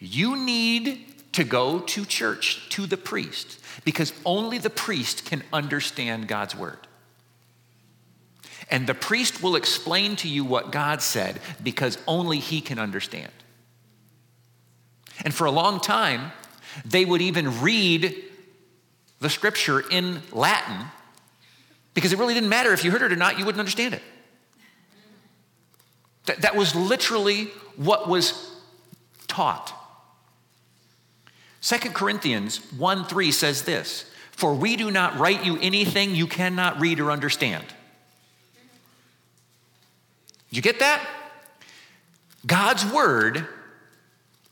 You 0.00 0.36
need 0.36 1.32
to 1.34 1.44
go 1.44 1.78
to 1.78 2.04
church, 2.04 2.68
to 2.70 2.86
the 2.86 2.96
priest, 2.96 3.60
because 3.84 4.12
only 4.24 4.58
the 4.58 4.68
priest 4.68 5.24
can 5.24 5.44
understand 5.52 6.26
God's 6.26 6.56
word. 6.56 6.88
And 8.68 8.88
the 8.88 8.94
priest 8.94 9.40
will 9.40 9.54
explain 9.54 10.16
to 10.16 10.28
you 10.28 10.44
what 10.44 10.72
God 10.72 11.02
said 11.02 11.38
because 11.62 11.98
only 12.08 12.40
he 12.40 12.60
can 12.60 12.80
understand. 12.80 13.30
And 15.24 15.32
for 15.32 15.44
a 15.44 15.52
long 15.52 15.78
time, 15.78 16.32
they 16.84 17.04
would 17.04 17.22
even 17.22 17.60
read 17.60 18.24
the 19.20 19.30
scripture 19.30 19.84
in 19.88 20.20
Latin 20.32 20.88
because 21.94 22.12
it 22.12 22.18
really 22.18 22.34
didn't 22.34 22.48
matter 22.48 22.72
if 22.72 22.84
you 22.84 22.90
heard 22.90 23.02
it 23.02 23.12
or 23.12 23.16
not, 23.16 23.38
you 23.38 23.44
wouldn't 23.44 23.60
understand 23.60 23.94
it. 23.94 24.02
That, 26.26 26.42
that 26.42 26.56
was 26.56 26.74
literally 26.74 27.46
what 27.76 28.08
was 28.08 28.50
taught. 29.28 29.72
2 31.62 31.76
Corinthians 31.90 32.58
1 32.72 33.06
3 33.06 33.32
says 33.32 33.62
this 33.62 34.10
For 34.32 34.54
we 34.54 34.76
do 34.76 34.90
not 34.90 35.18
write 35.18 35.44
you 35.44 35.58
anything 35.60 36.14
you 36.14 36.26
cannot 36.26 36.80
read 36.80 37.00
or 37.00 37.10
understand. 37.10 37.64
You 40.50 40.62
get 40.62 40.80
that? 40.80 41.04
God's 42.46 42.84
word 42.84 43.46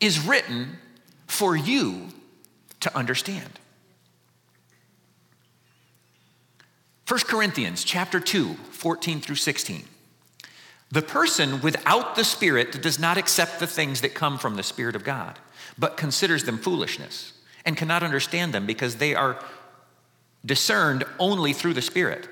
is 0.00 0.26
written 0.26 0.78
for 1.26 1.54
you 1.54 2.08
to 2.80 2.96
understand. 2.96 3.58
1 7.08 7.20
Corinthians 7.20 7.84
chapter 7.84 8.20
2, 8.20 8.54
14 8.54 9.20
through 9.20 9.36
16. 9.36 9.84
The 10.90 11.02
person 11.02 11.60
without 11.60 12.16
the 12.16 12.24
Spirit 12.24 12.80
does 12.82 12.98
not 12.98 13.16
accept 13.16 13.58
the 13.58 13.66
things 13.66 14.02
that 14.02 14.14
come 14.14 14.38
from 14.38 14.56
the 14.56 14.62
Spirit 14.62 14.94
of 14.94 15.04
God, 15.04 15.38
but 15.78 15.96
considers 15.96 16.44
them 16.44 16.58
foolishness 16.58 17.32
and 17.64 17.76
cannot 17.76 18.02
understand 18.02 18.52
them 18.52 18.66
because 18.66 18.96
they 18.96 19.14
are 19.14 19.42
discerned 20.44 21.04
only 21.18 21.52
through 21.52 21.74
the 21.74 21.82
Spirit. 21.82 22.28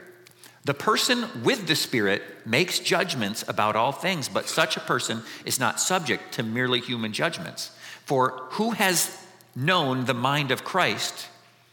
The 0.65 0.75
person 0.75 1.43
with 1.43 1.67
the 1.67 1.77
Spirit 1.77 2.23
makes 2.47 2.79
judgments 2.79 3.45
about 3.49 3.77
all 3.77 3.93
things, 3.93 4.29
but 4.29 4.49
such 4.49 4.77
a 4.77 4.81
person 4.81 5.23
is 5.45 5.59
not 5.59 5.81
subject 5.81 6.33
to 6.35 6.43
merely 6.43 6.81
human 6.81 7.13
judgments. 7.13 7.71
For 8.05 8.43
who 8.51 8.73
has 8.73 9.17
known 9.57 10.05
the 10.05 10.15
mind 10.15 10.51
of 10.51 10.65
Christ 10.65 11.29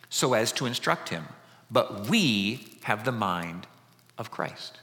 so 0.10 0.34
as 0.34 0.54
to 0.54 0.66
instruct 0.66 1.10
him? 1.10 1.26
But 1.70 2.08
we 2.08 2.77
have 2.88 3.04
the 3.04 3.12
mind 3.12 3.67
of 4.17 4.32
Christ. 4.32 4.80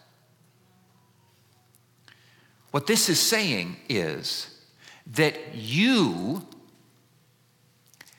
What 2.71 2.87
this 2.87 3.09
is 3.09 3.19
saying 3.19 3.77
is 3.89 4.61
that 5.15 5.55
you 5.55 6.47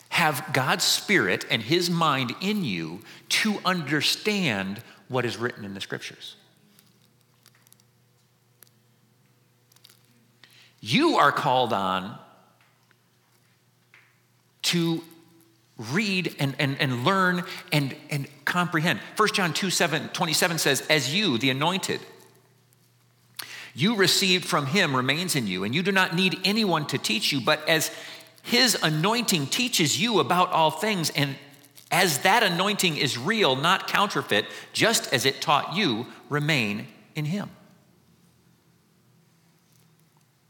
have 0.10 0.44
God's 0.54 0.84
Spirit 0.84 1.46
and 1.52 1.62
His 1.62 1.88
mind 1.88 2.34
in 2.42 2.64
you 2.64 3.02
to 3.30 3.60
understand 3.64 4.82
what 5.08 5.24
is 5.24 5.38
written 5.38 5.64
in 5.64 5.76
the 5.76 5.82
scriptures. 5.82 6.36
You 10.82 11.18
are 11.18 11.32
called 11.32 11.74
on 11.74 12.18
to 14.64 15.04
read 15.78 16.36
and, 16.40 16.56
and, 16.60 16.80
and 16.80 17.04
learn 17.04 17.44
and, 17.72 17.96
and 18.10 18.28
comprehend. 18.46 19.00
1 19.18 19.30
John 19.34 19.54
2 19.54 19.70
7, 19.70 20.10
27 20.10 20.58
says, 20.58 20.82
As 20.90 21.14
you, 21.14 21.38
the 21.38 21.50
anointed, 21.50 22.00
you 23.74 23.96
received 23.96 24.46
from 24.46 24.68
him 24.68 24.96
remains 24.96 25.36
in 25.36 25.48
you, 25.48 25.64
and 25.64 25.76
you 25.76 25.84
do 25.84 25.92
not 25.92 26.16
need 26.16 26.40
anyone 26.46 26.86
to 26.88 26.98
teach 26.98 27.32
you, 27.32 27.42
but 27.42 27.68
as 27.68 27.92
his 28.42 28.78
anointing 28.82 29.48
teaches 29.48 30.00
you 30.00 30.20
about 30.20 30.52
all 30.52 30.72
things 30.72 31.10
and 31.10 31.36
as 31.92 32.20
that 32.20 32.44
anointing 32.44 32.98
is 32.98 33.18
real, 33.18 33.56
not 33.56 33.88
counterfeit, 33.88 34.46
just 34.74 35.14
as 35.14 35.26
it 35.26 35.42
taught 35.42 35.76
you, 35.76 36.08
remain 36.30 36.88
in 37.16 37.26
Him. 37.26 37.50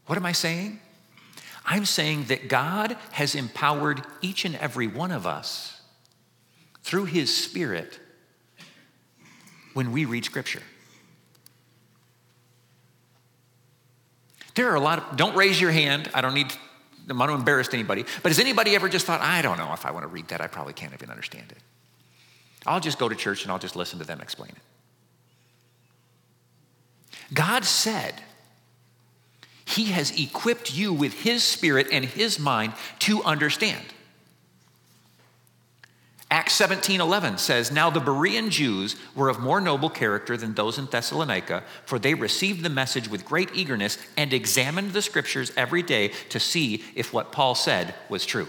What 0.06 0.16
am 0.16 0.26
I 0.26 0.32
saying? 0.32 0.80
I'm 1.66 1.84
saying 1.84 2.24
that 2.24 2.48
God 2.48 2.96
has 3.12 3.34
empowered 3.34 4.02
each 4.22 4.44
and 4.44 4.54
every 4.56 4.86
one 4.86 5.10
of 5.10 5.26
us 5.26 5.80
through 6.82 7.06
His 7.06 7.36
Spirit 7.36 7.98
when 9.74 9.90
we 9.92 10.04
read 10.04 10.24
Scripture. 10.24 10.62
There 14.54 14.70
are 14.70 14.76
a 14.76 14.80
lot 14.80 14.98
of, 14.98 15.16
don't 15.16 15.36
raise 15.36 15.60
your 15.60 15.72
hand. 15.72 16.08
I 16.14 16.22
don't 16.22 16.32
need 16.32 16.52
I'm 17.08 17.18
not 17.18 17.26
to 17.26 17.34
embarrass 17.34 17.72
anybody, 17.72 18.04
but 18.22 18.30
has 18.30 18.40
anybody 18.40 18.74
ever 18.74 18.88
just 18.88 19.06
thought, 19.06 19.20
I 19.20 19.42
don't 19.42 19.58
know 19.58 19.72
if 19.72 19.86
I 19.86 19.92
want 19.92 20.02
to 20.02 20.08
read 20.08 20.28
that, 20.28 20.40
I 20.40 20.48
probably 20.48 20.72
can't 20.72 20.92
even 20.92 21.10
understand 21.10 21.52
it. 21.52 21.58
I'll 22.66 22.80
just 22.80 22.98
go 22.98 23.08
to 23.08 23.14
church 23.14 23.44
and 23.44 23.52
I'll 23.52 23.60
just 23.60 23.76
listen 23.76 24.00
to 24.00 24.04
them 24.04 24.20
explain 24.20 24.50
it. 24.50 24.56
God 27.32 27.64
said, 27.64 28.14
He 29.66 29.86
has 29.86 30.18
equipped 30.18 30.74
you 30.74 30.92
with 30.92 31.12
His 31.12 31.42
Spirit 31.44 31.88
and 31.92 32.04
His 32.04 32.38
mind 32.38 32.72
to 33.00 33.22
understand. 33.24 33.84
Acts 36.30 36.54
17 36.54 37.00
11 37.00 37.38
says, 37.38 37.70
Now 37.70 37.90
the 37.90 38.00
Berean 38.00 38.50
Jews 38.50 38.96
were 39.14 39.28
of 39.28 39.38
more 39.38 39.60
noble 39.60 39.90
character 39.90 40.36
than 40.36 40.54
those 40.54 40.78
in 40.78 40.86
Thessalonica, 40.86 41.62
for 41.84 41.98
they 41.98 42.14
received 42.14 42.62
the 42.62 42.70
message 42.70 43.08
with 43.08 43.24
great 43.24 43.50
eagerness 43.54 43.98
and 44.16 44.32
examined 44.32 44.92
the 44.92 45.02
scriptures 45.02 45.52
every 45.56 45.82
day 45.82 46.08
to 46.30 46.40
see 46.40 46.82
if 46.94 47.12
what 47.12 47.30
Paul 47.30 47.54
said 47.54 47.94
was 48.08 48.24
true. 48.24 48.48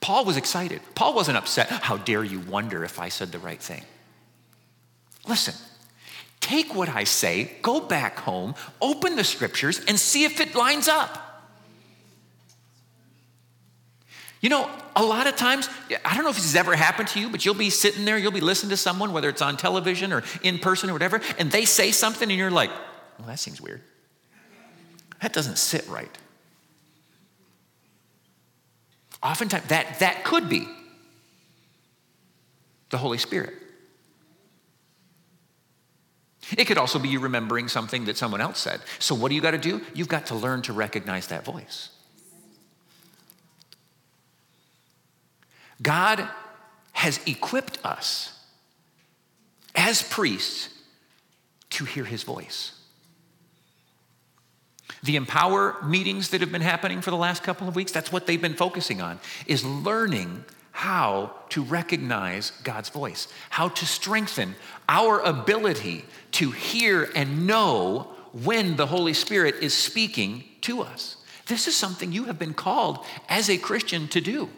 Paul 0.00 0.24
was 0.24 0.36
excited. 0.36 0.80
Paul 0.94 1.14
wasn't 1.14 1.38
upset. 1.38 1.68
How 1.68 1.96
dare 1.98 2.24
you 2.24 2.40
wonder 2.40 2.84
if 2.84 2.98
I 2.98 3.08
said 3.08 3.32
the 3.32 3.38
right 3.38 3.60
thing? 3.60 3.84
Listen, 5.26 5.54
take 6.40 6.74
what 6.74 6.88
I 6.88 7.04
say, 7.04 7.50
go 7.62 7.80
back 7.80 8.18
home, 8.18 8.54
open 8.80 9.16
the 9.16 9.24
scriptures, 9.24 9.80
and 9.86 9.98
see 9.98 10.24
if 10.24 10.40
it 10.40 10.54
lines 10.54 10.88
up. 10.88 11.24
You 14.40 14.48
know, 14.48 14.70
a 14.94 15.02
lot 15.02 15.26
of 15.26 15.36
times, 15.36 15.68
I 16.04 16.14
don't 16.14 16.22
know 16.22 16.30
if 16.30 16.36
this 16.36 16.44
has 16.44 16.56
ever 16.56 16.76
happened 16.76 17.08
to 17.08 17.20
you, 17.20 17.28
but 17.28 17.44
you'll 17.44 17.54
be 17.54 17.70
sitting 17.70 18.04
there, 18.04 18.16
you'll 18.16 18.30
be 18.30 18.40
listening 18.40 18.70
to 18.70 18.76
someone, 18.76 19.12
whether 19.12 19.28
it's 19.28 19.42
on 19.42 19.56
television 19.56 20.12
or 20.12 20.22
in 20.42 20.58
person 20.58 20.90
or 20.90 20.92
whatever, 20.92 21.20
and 21.38 21.50
they 21.50 21.64
say 21.64 21.90
something 21.90 22.28
and 22.30 22.38
you're 22.38 22.50
like, 22.50 22.70
well, 23.18 23.26
that 23.26 23.38
seems 23.40 23.60
weird. 23.60 23.82
That 25.22 25.32
doesn't 25.32 25.58
sit 25.58 25.86
right. 25.88 26.16
Oftentimes, 29.22 29.66
that, 29.68 29.98
that 29.98 30.24
could 30.24 30.48
be 30.48 30.68
the 32.90 32.98
Holy 32.98 33.18
Spirit. 33.18 33.54
It 36.56 36.64
could 36.66 36.78
also 36.78 36.98
be 36.98 37.08
you 37.08 37.20
remembering 37.20 37.68
something 37.68 38.06
that 38.06 38.16
someone 38.16 38.40
else 38.40 38.58
said. 38.58 38.80
So, 38.98 39.14
what 39.14 39.28
do 39.28 39.34
you 39.34 39.40
got 39.40 39.50
to 39.50 39.58
do? 39.58 39.82
You've 39.94 40.08
got 40.08 40.26
to 40.26 40.34
learn 40.34 40.62
to 40.62 40.72
recognize 40.72 41.26
that 41.28 41.44
voice. 41.44 41.90
God 45.82 46.26
has 46.92 47.20
equipped 47.26 47.78
us 47.84 48.32
as 49.74 50.02
priests 50.02 50.70
to 51.70 51.84
hear 51.84 52.04
his 52.04 52.22
voice. 52.22 52.72
The 55.02 55.16
Empower 55.16 55.76
meetings 55.84 56.30
that 56.30 56.40
have 56.40 56.50
been 56.50 56.62
happening 56.62 57.00
for 57.00 57.10
the 57.10 57.16
last 57.16 57.44
couple 57.44 57.68
of 57.68 57.76
weeks, 57.76 57.92
that's 57.92 58.10
what 58.10 58.26
they've 58.26 58.40
been 58.40 58.54
focusing 58.54 59.00
on, 59.00 59.20
is 59.46 59.64
learning 59.64 60.44
how 60.78 61.32
to 61.48 61.60
recognize 61.64 62.52
God's 62.62 62.88
voice, 62.88 63.26
how 63.50 63.68
to 63.68 63.84
strengthen 63.84 64.54
our 64.88 65.18
ability 65.18 66.04
to 66.30 66.52
hear 66.52 67.10
and 67.16 67.48
know 67.48 68.06
when 68.44 68.76
the 68.76 68.86
Holy 68.86 69.12
Spirit 69.12 69.56
is 69.60 69.74
speaking 69.74 70.44
to 70.60 70.82
us. 70.82 71.16
This 71.48 71.66
is 71.66 71.74
something 71.74 72.12
you 72.12 72.26
have 72.26 72.38
been 72.38 72.54
called 72.54 73.04
as 73.28 73.50
a 73.50 73.58
Christian 73.58 74.06
to 74.06 74.20
do. 74.20 74.48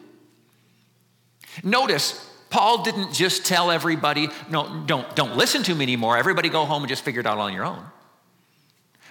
Notice, 1.65 2.31
Paul 2.51 2.83
didn't 2.83 3.15
just 3.15 3.47
tell 3.47 3.71
everybody, 3.71 4.29
no, 4.51 4.83
don't, 4.85 5.17
don't 5.17 5.39
listen 5.39 5.63
to 5.63 5.75
me 5.75 5.85
anymore. 5.85 6.19
Everybody 6.19 6.51
go 6.51 6.67
home 6.67 6.83
and 6.83 6.91
just 6.91 7.03
figure 7.03 7.21
it 7.21 7.27
out 7.27 7.39
on 7.39 7.55
your 7.55 7.65
own. 7.65 7.83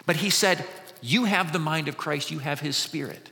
But 0.05 0.17
he 0.17 0.29
said, 0.29 0.63
You 1.01 1.25
have 1.25 1.53
the 1.53 1.59
mind 1.59 1.87
of 1.87 1.97
Christ, 1.97 2.29
you 2.29 2.37
have 2.37 2.59
his 2.59 2.77
spirit. 2.77 3.31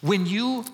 When 0.00 0.24
you 0.24 0.64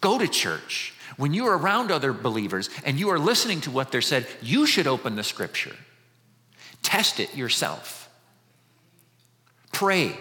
go 0.00 0.18
to 0.18 0.28
church, 0.28 0.94
when 1.16 1.34
you 1.34 1.46
are 1.46 1.56
around 1.56 1.90
other 1.90 2.12
believers 2.12 2.70
and 2.84 2.98
you 2.98 3.08
are 3.10 3.18
listening 3.18 3.60
to 3.62 3.70
what 3.70 3.90
they're 3.90 4.00
said, 4.00 4.26
you 4.40 4.66
should 4.66 4.86
open 4.86 5.16
the 5.16 5.24
scripture. 5.24 5.74
Test 6.82 7.20
it 7.20 7.34
yourself. 7.34 8.08
Pray. 9.72 10.16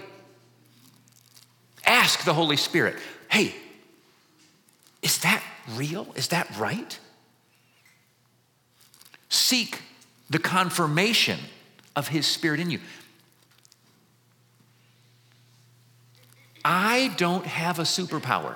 Ask 1.85 2.25
the 2.25 2.33
Holy 2.33 2.57
Spirit, 2.57 2.95
hey, 3.29 3.55
is 5.01 5.19
that 5.19 5.43
real? 5.75 6.07
Is 6.15 6.29
that 6.29 6.49
right? 6.57 6.99
Seek 9.29 9.81
the 10.29 10.39
confirmation 10.39 11.39
of 11.95 12.07
His 12.07 12.25
Spirit 12.25 12.59
in 12.59 12.71
you. 12.71 12.79
I 16.65 17.13
don't 17.17 17.45
have 17.45 17.79
a 17.79 17.83
superpower. 17.83 18.55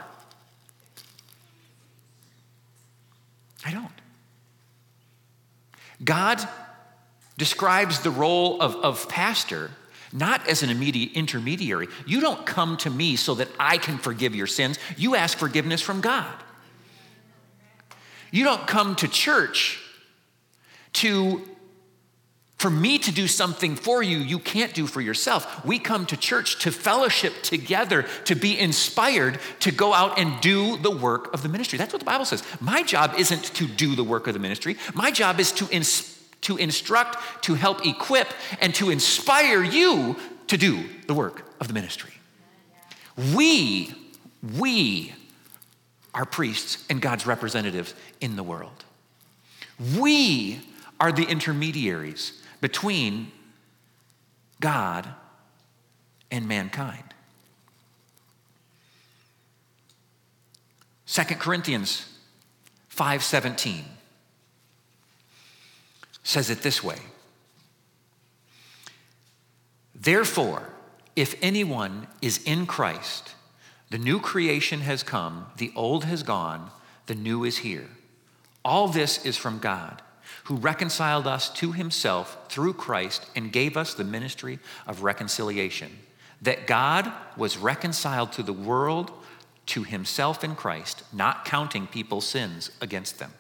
I 3.66 3.72
don't. 3.72 3.92
God 6.04 6.42
describes 7.38 8.00
the 8.00 8.12
role 8.12 8.62
of, 8.62 8.76
of 8.78 9.08
pastor 9.10 9.72
not 10.14 10.48
as 10.48 10.62
an 10.64 10.70
immediate 10.70 11.14
intermediary. 11.14 11.88
You 12.06 12.20
don't 12.20 12.46
come 12.46 12.78
to 12.78 12.90
me 12.90 13.16
so 13.16 13.36
that 13.36 13.48
I 13.60 13.78
can 13.78 13.98
forgive 13.98 14.36
your 14.36 14.48
sins. 14.48 14.78
You 14.98 15.16
ask 15.16 15.38
forgiveness 15.38 15.82
from 15.82 16.02
God. 16.02 16.34
You 18.32 18.44
don't 18.44 18.68
come 18.68 18.96
to 18.98 19.08
church 19.08 19.80
to 20.94 21.42
for 22.62 22.70
me 22.70 23.00
to 23.00 23.12
do 23.12 23.28
something 23.28 23.76
for 23.76 24.04
you 24.04 24.20
you 24.20 24.38
can't 24.38 24.74
do 24.76 24.86
for 24.86 25.02
yourself. 25.02 25.66
We 25.66 25.80
come 25.80 26.06
to 26.06 26.16
church 26.16 26.60
to 26.60 26.72
fellowship 26.72 27.42
together, 27.42 28.06
to 28.26 28.36
be 28.36 28.58
inspired 28.58 29.40
to 29.62 29.72
go 29.72 29.94
out 29.94 30.20
and 30.20 30.40
do 30.42 30.78
the 30.78 30.92
work 30.92 31.34
of 31.34 31.42
the 31.42 31.50
ministry. 31.50 31.80
That's 31.80 31.92
what 31.92 32.00
the 32.00 32.06
Bible 32.06 32.26
says. 32.26 32.44
My 32.60 32.84
job 32.84 33.16
isn't 33.18 33.44
to 33.56 33.66
do 33.66 33.96
the 33.96 34.04
work 34.04 34.28
of 34.28 34.36
the 34.36 34.40
ministry. 34.40 34.78
My 34.94 35.10
job 35.10 35.40
is 35.40 35.52
to 35.54 35.66
to 36.42 36.58
instruct, 36.58 37.44
to 37.44 37.54
help 37.56 37.86
equip, 37.86 38.28
and 38.60 38.74
to 38.76 38.90
inspire 38.90 39.64
you 39.64 40.16
to 40.48 40.58
do 40.58 40.84
the 41.08 41.14
work 41.14 41.46
of 41.60 41.68
the 41.68 41.74
ministry. 41.74 42.14
We, 43.36 43.94
we 44.60 45.14
are 46.14 46.26
priests 46.26 46.84
and 46.90 47.02
God's 47.02 47.26
representatives 47.26 47.94
in 48.20 48.36
the 48.36 48.44
world. 48.44 48.84
We 49.98 50.60
are 51.00 51.12
the 51.12 51.26
intermediaries 51.26 52.41
between 52.62 53.32
God 54.60 55.08
and 56.30 56.48
mankind. 56.48 57.14
2 61.06 61.24
Corinthians 61.40 62.06
5:17 62.90 63.84
says 66.24 66.50
it 66.50 66.62
this 66.62 66.82
way 66.82 67.00
Therefore, 69.94 70.70
if 71.16 71.36
anyone 71.42 72.08
is 72.22 72.42
in 72.44 72.66
Christ, 72.66 73.36
the 73.90 73.98
new 73.98 74.20
creation 74.20 74.82
has 74.82 75.04
come, 75.04 75.48
the 75.58 75.74
old 75.76 76.06
has 76.06 76.24
gone, 76.24 76.72
the 77.08 77.16
new 77.16 77.44
is 77.44 77.58
here. 77.58 77.90
All 78.64 78.88
this 78.88 79.26
is 79.26 79.38
from 79.38 79.60
God, 79.60 80.02
who 80.52 80.58
reconciled 80.58 81.28
us 81.28 81.50
to 81.50 81.72
himself 81.72 82.38
through 82.50 82.74
Christ 82.74 83.26
and 83.36 83.52
gave 83.52 83.78
us 83.78 83.94
the 83.94 84.04
ministry 84.04 84.60
of 84.86 85.04
reconciliation. 85.04 85.98
That 86.42 86.68
God 86.68 87.12
was 87.38 87.58
reconciled 87.58 88.34
to 88.34 88.44
the 88.44 88.54
world 88.54 89.12
to 89.68 89.84
himself 89.84 90.44
in 90.44 90.56
Christ, 90.56 91.04
not 91.14 91.46
counting 91.46 91.88
people's 91.88 92.28
sins 92.28 92.72
against 92.82 93.20
them 93.20 93.32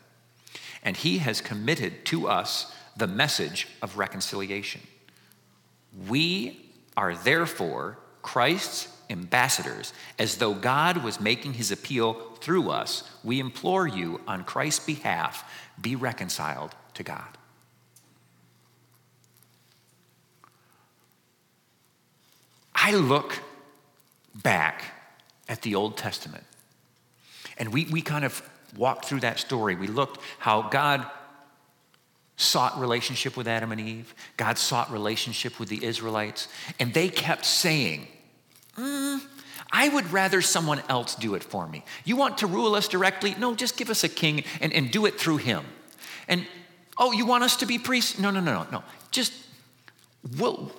and 0.84 0.98
he 0.98 1.20
has 1.20 1.42
committed 1.42 2.06
to 2.06 2.28
us 2.28 2.74
the 2.98 3.08
message 3.08 3.68
of 3.82 3.98
reconciliation. 3.98 4.82
We 6.08 6.70
are 6.98 7.16
therefore 7.16 7.98
Christ's 8.22 8.91
ambassadors, 9.12 9.94
as 10.18 10.38
though 10.38 10.54
God 10.54 11.04
was 11.04 11.20
making 11.20 11.54
his 11.54 11.72
appeal 11.72 12.14
through 12.42 12.70
us. 12.70 13.10
We 13.24 13.40
implore 13.40 13.88
you 13.88 14.22
on 14.28 14.44
Christ's 14.44 14.86
behalf 14.86 15.44
be 15.80 15.96
reconciled 15.96 16.76
to 16.96 17.04
God. 17.04 17.38
I 22.74 22.94
look 22.94 23.40
back 24.34 24.84
at 25.48 25.62
the 25.62 25.76
Old 25.76 25.98
Testament, 25.98 26.44
and 27.58 27.72
we, 27.72 27.86
we 27.86 28.02
kind 28.02 28.26
of 28.26 28.42
walked 28.76 29.06
through 29.06 29.20
that 29.20 29.40
story. 29.40 29.76
We 29.76 29.88
looked 29.88 30.20
how 30.40 30.64
God 30.64 31.06
sought 32.38 32.80
relationship 32.80 33.38
with 33.38 33.48
Adam 33.48 33.72
and 33.72 33.80
Eve, 33.80 34.16
God 34.36 34.58
sought 34.58 34.92
relationship 34.92 35.60
with 35.60 35.70
the 35.70 35.84
Israelites, 35.86 36.48
and 36.80 36.92
they 36.94 37.08
kept 37.08 37.46
saying, 37.46 38.08
mm, 38.78 39.22
I 39.72 39.90
would 39.90 40.12
rather 40.12 40.42
someone 40.42 40.82
else 40.90 41.16
do 41.16 41.36
it 41.36 41.44
for 41.44 41.68
me. 41.68 41.84
You 42.04 42.18
want 42.18 42.40
to 42.40 42.48
rule 42.48 42.76
us 42.76 42.88
directly? 42.88 43.36
No, 43.40 43.56
just 43.56 43.78
give 43.78 43.90
us 43.90 44.04
a 44.04 44.10
king 44.10 44.44
and, 44.60 44.74
and 44.74 44.92
do 44.92 45.06
it 45.06 45.20
through 45.20 45.38
him. 45.38 45.64
And 46.28 46.46
oh, 46.98 47.12
you 47.12 47.26
want 47.26 47.44
us 47.44 47.58
to 47.58 47.66
be 47.66 47.80
priests? 47.80 48.20
No, 48.20 48.32
no, 48.32 48.40
no, 48.40 48.54
no, 48.54 48.68
no. 48.72 48.84
Just, 49.12 49.34
we'll, 50.38 50.72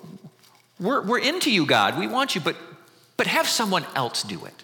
we're, 0.79 1.01
we're 1.01 1.19
into 1.19 1.51
you, 1.51 1.65
God. 1.65 1.97
We 1.97 2.07
want 2.07 2.35
you, 2.35 2.41
but, 2.41 2.55
but 3.17 3.27
have 3.27 3.47
someone 3.47 3.85
else 3.95 4.23
do 4.23 4.45
it. 4.45 4.63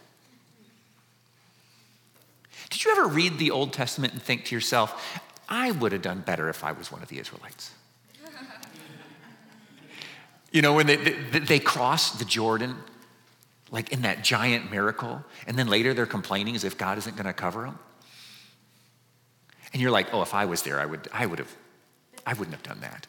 Did 2.69 2.85
you 2.85 2.91
ever 2.91 3.07
read 3.07 3.39
the 3.39 3.51
Old 3.51 3.73
Testament 3.73 4.13
and 4.13 4.21
think 4.21 4.45
to 4.45 4.55
yourself, 4.55 5.21
I 5.47 5.71
would 5.71 5.91
have 5.91 6.03
done 6.03 6.21
better 6.21 6.49
if 6.49 6.63
I 6.63 6.71
was 6.71 6.91
one 6.91 7.01
of 7.01 7.09
the 7.09 7.19
Israelites? 7.19 7.71
you 10.51 10.61
know, 10.61 10.73
when 10.73 10.85
they, 10.85 10.97
they, 10.97 11.39
they 11.39 11.59
cross 11.59 12.11
the 12.11 12.25
Jordan, 12.25 12.75
like 13.71 13.91
in 13.91 14.01
that 14.03 14.23
giant 14.23 14.71
miracle, 14.71 15.23
and 15.47 15.57
then 15.57 15.67
later 15.67 15.93
they're 15.93 16.05
complaining 16.05 16.55
as 16.55 16.63
if 16.63 16.77
God 16.77 16.97
isn't 16.97 17.15
going 17.15 17.25
to 17.27 17.33
cover 17.33 17.63
them. 17.63 17.79
And 19.71 19.81
you're 19.81 19.91
like, 19.91 20.13
oh, 20.13 20.21
if 20.21 20.33
I 20.33 20.45
was 20.45 20.63
there, 20.63 20.79
I 20.79 20.85
would, 20.85 21.07
I 21.13 21.25
would 21.25 21.39
have, 21.39 21.55
I 22.25 22.33
wouldn't 22.33 22.55
have 22.55 22.63
done 22.63 22.81
that. 22.81 23.07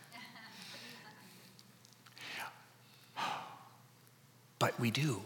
But 4.58 4.78
we 4.78 4.90
do. 4.90 5.22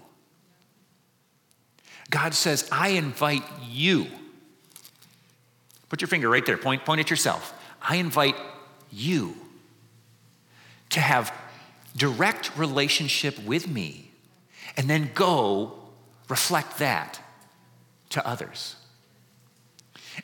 God 2.09 2.35
says, 2.35 2.69
I 2.71 2.91
invite 2.91 3.43
you 3.69 4.07
Put 5.95 6.01
your 6.01 6.09
finger 6.09 6.29
right 6.29 6.45
there, 6.45 6.57
point, 6.57 6.85
point 6.85 7.01
at 7.01 7.09
yourself. 7.09 7.55
I 7.81 7.99
invite 7.99 8.35
you 8.91 9.37
to 10.91 10.99
have 10.99 11.33
direct 11.97 12.51
relationship 12.57 13.39
with 13.45 13.69
me 13.69 14.04
and 14.77 14.89
then 14.89 15.11
go 15.15 15.73
reflect 16.29 16.79
that 16.79 17.21
to 18.11 18.27
others. 18.27 18.77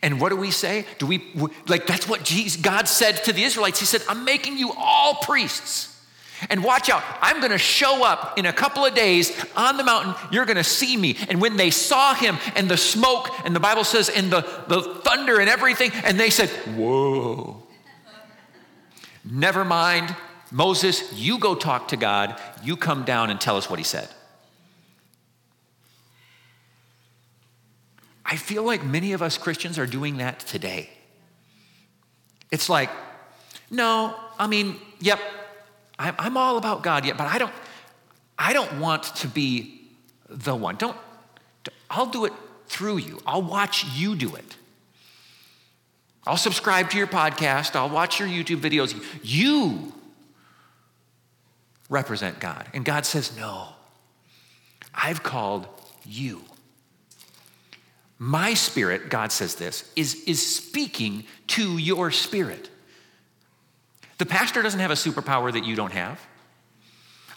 And 0.03 0.21
what 0.21 0.29
do 0.29 0.37
we 0.37 0.51
say? 0.51 0.87
Do 0.99 1.07
we, 1.07 1.23
like, 1.67 1.87
that's 1.87 2.09
what 2.09 2.25
Jesus, 2.25 2.61
God 2.61 2.89
said 2.89 3.25
to 3.25 3.33
the 3.33 3.43
Israelites. 3.43 3.81
He 3.81 3.87
said, 3.87 4.03
I'm 4.09 4.25
making 4.25 4.57
you 4.57 4.73
all 4.77 5.15
priests. 5.17 5.89
And 6.49 6.65
watch 6.65 6.89
out, 6.89 7.03
I'm 7.21 7.41
gonna 7.43 7.59
show 7.59 8.03
up 8.03 8.39
in 8.39 8.47
a 8.47 8.53
couple 8.53 8.85
of 8.85 8.95
days 8.95 9.31
on 9.57 9.77
the 9.77 9.85
mountain. 9.85 10.15
You're 10.33 10.47
gonna 10.47 10.65
see 10.65 10.97
me. 10.97 11.19
And 11.29 11.41
when 11.41 11.57
they 11.57 11.71
saw 11.71 12.15
him 12.15 12.39
and 12.55 12.67
the 12.69 12.79
smoke, 12.79 13.29
and 13.45 13.55
the 13.55 13.61
Bible 13.61 13.85
says, 13.85 14.09
and 14.09 14.31
the, 14.31 14.41
the 14.67 14.81
thunder 15.05 15.39
and 15.39 15.51
everything, 15.51 15.91
and 16.03 16.19
they 16.19 16.31
said, 16.31 16.49
Whoa. 16.77 17.63
Never 19.23 19.67
mind, 19.67 20.17
Moses, 20.51 21.13
you 21.13 21.39
go 21.39 21.55
talk 21.55 21.89
to 21.89 21.97
God. 21.99 22.41
You 22.65 22.77
come 22.77 23.05
down 23.05 23.29
and 23.29 23.39
tell 23.39 23.59
us 23.59 23.69
what 23.69 23.79
he 23.79 23.85
said. 23.85 24.09
I 28.31 28.37
feel 28.37 28.63
like 28.63 28.85
many 28.85 29.13
of 29.13 29.23
us 29.23 29.37
Christians 29.37 29.77
are 29.77 29.87
doing 29.87 30.19
that 30.19 30.39
today. 30.39 30.89
It's 32.53 32.69
like, 32.69 32.89
no, 33.71 34.15
I 34.39 34.47
mean, 34.47 34.77
yep, 35.01 35.21
I'm 35.99 36.37
all 36.37 36.57
about 36.57 36.83
God 36.85 37.05
yet, 37.05 37.19
but 37.19 37.27
I 37.27 37.39
don't, 37.39 37.53
I 38.39 38.53
don't 38.53 38.79
want 38.81 39.03
to 39.17 39.29
be 39.29 39.83
the 40.29 40.55
one. 40.55 40.77
Don't, 40.77 40.97
I'll 41.91 42.07
do 42.07 42.25
it 42.25 42.33
through 42.69 42.99
you. 42.99 43.21
I'll 43.27 43.43
watch 43.43 43.85
you 43.97 44.15
do 44.15 44.37
it. 44.37 44.57
I'll 46.25 46.37
subscribe 46.37 46.91
to 46.91 46.99
your 46.99 47.09
podcast. 47.09 47.75
I'll 47.75 47.91
watch 47.91 48.21
your 48.21 48.29
YouTube 48.29 48.61
videos. 48.61 48.95
You 49.25 49.93
represent 51.89 52.39
God. 52.39 52.69
And 52.73 52.85
God 52.85 53.05
says, 53.05 53.37
No, 53.37 53.69
I've 54.95 55.23
called 55.23 55.67
you. 56.05 56.43
My 58.23 58.53
spirit, 58.53 59.09
God 59.09 59.33
says 59.33 59.55
this, 59.55 59.91
is, 59.97 60.23
is 60.27 60.47
speaking 60.47 61.25
to 61.49 61.79
your 61.79 62.11
spirit. 62.11 62.69
The 64.19 64.27
pastor 64.27 64.61
doesn't 64.61 64.79
have 64.79 64.91
a 64.91 64.95
superpower 64.95 65.51
that 65.51 65.65
you 65.65 65.75
don't 65.75 65.95
have. 65.95 66.21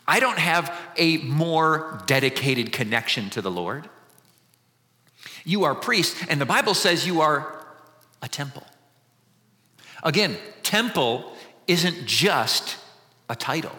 I 0.06 0.20
don't 0.20 0.38
have 0.38 0.78
a 0.98 1.20
more 1.20 2.04
dedicated 2.06 2.74
connection 2.74 3.30
to 3.30 3.42
the 3.42 3.50
Lord. 3.50 3.90
You 5.46 5.64
are 5.64 5.74
priests, 5.74 6.22
and 6.28 6.42
the 6.42 6.46
Bible 6.46 6.74
says 6.74 7.08
you 7.08 7.22
are 7.22 7.66
a 8.22 8.28
temple. 8.28 8.68
Again, 10.04 10.36
temple 10.64 11.34
isn't 11.66 12.06
just 12.06 12.76
a 13.30 13.38
title. 13.38 13.76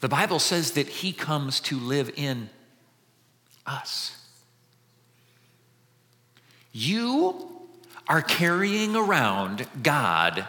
The 0.00 0.08
Bible 0.08 0.38
says 0.38 0.70
that 0.72 0.88
he 0.88 1.12
comes 1.12 1.60
to 1.60 1.78
live 1.78 2.10
in 2.16 2.48
us. 3.66 4.23
You 6.76 7.52
are 8.08 8.20
carrying 8.20 8.96
around 8.96 9.64
God 9.80 10.46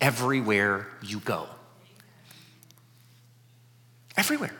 everywhere 0.00 0.88
you 1.00 1.20
go. 1.20 1.46
Everywhere. 4.16 4.54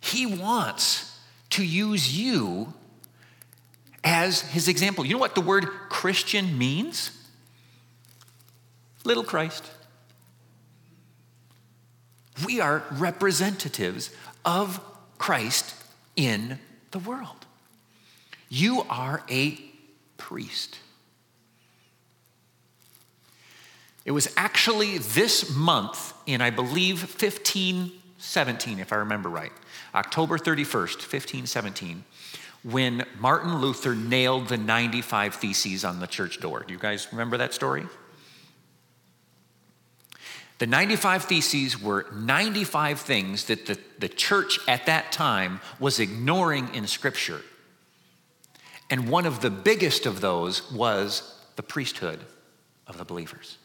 He 0.00 0.24
wants 0.24 1.20
to 1.50 1.62
use 1.62 2.16
you 2.16 2.72
as 4.02 4.40
his 4.40 4.66
example. 4.66 5.04
You 5.04 5.12
know 5.12 5.18
what 5.18 5.34
the 5.34 5.42
word 5.42 5.66
Christian 5.90 6.56
means? 6.56 7.10
Little 9.04 9.24
Christ. 9.24 9.70
We 12.46 12.60
are 12.60 12.82
representatives 12.92 14.10
of 14.42 14.80
Christ 15.18 15.74
in 16.16 16.58
the 16.90 16.98
world. 16.98 17.43
You 18.54 18.82
are 18.88 19.20
a 19.28 19.58
priest. 20.16 20.78
It 24.04 24.12
was 24.12 24.32
actually 24.36 24.98
this 24.98 25.52
month 25.52 26.14
in, 26.24 26.40
I 26.40 26.50
believe, 26.50 27.00
1517, 27.00 28.78
if 28.78 28.92
I 28.92 28.96
remember 28.96 29.28
right, 29.28 29.50
October 29.92 30.38
31st, 30.38 31.00
1517, 31.02 32.04
when 32.62 33.04
Martin 33.18 33.60
Luther 33.60 33.96
nailed 33.96 34.46
the 34.46 34.56
95 34.56 35.34
Theses 35.34 35.84
on 35.84 35.98
the 35.98 36.06
church 36.06 36.38
door. 36.38 36.62
Do 36.64 36.72
you 36.72 36.78
guys 36.78 37.08
remember 37.10 37.36
that 37.38 37.54
story? 37.54 37.88
The 40.60 40.68
95 40.68 41.24
Theses 41.24 41.82
were 41.82 42.06
95 42.14 43.00
things 43.00 43.46
that 43.46 43.66
the, 43.66 43.80
the 43.98 44.08
church 44.08 44.60
at 44.68 44.86
that 44.86 45.10
time 45.10 45.60
was 45.80 45.98
ignoring 45.98 46.72
in 46.72 46.86
Scripture. 46.86 47.40
And 48.94 49.08
one 49.08 49.26
of 49.26 49.40
the 49.40 49.50
biggest 49.50 50.06
of 50.06 50.20
those 50.20 50.70
was 50.70 51.36
the 51.56 51.64
priesthood 51.64 52.20
of 52.86 52.96
the 52.96 53.04
believers. 53.04 53.58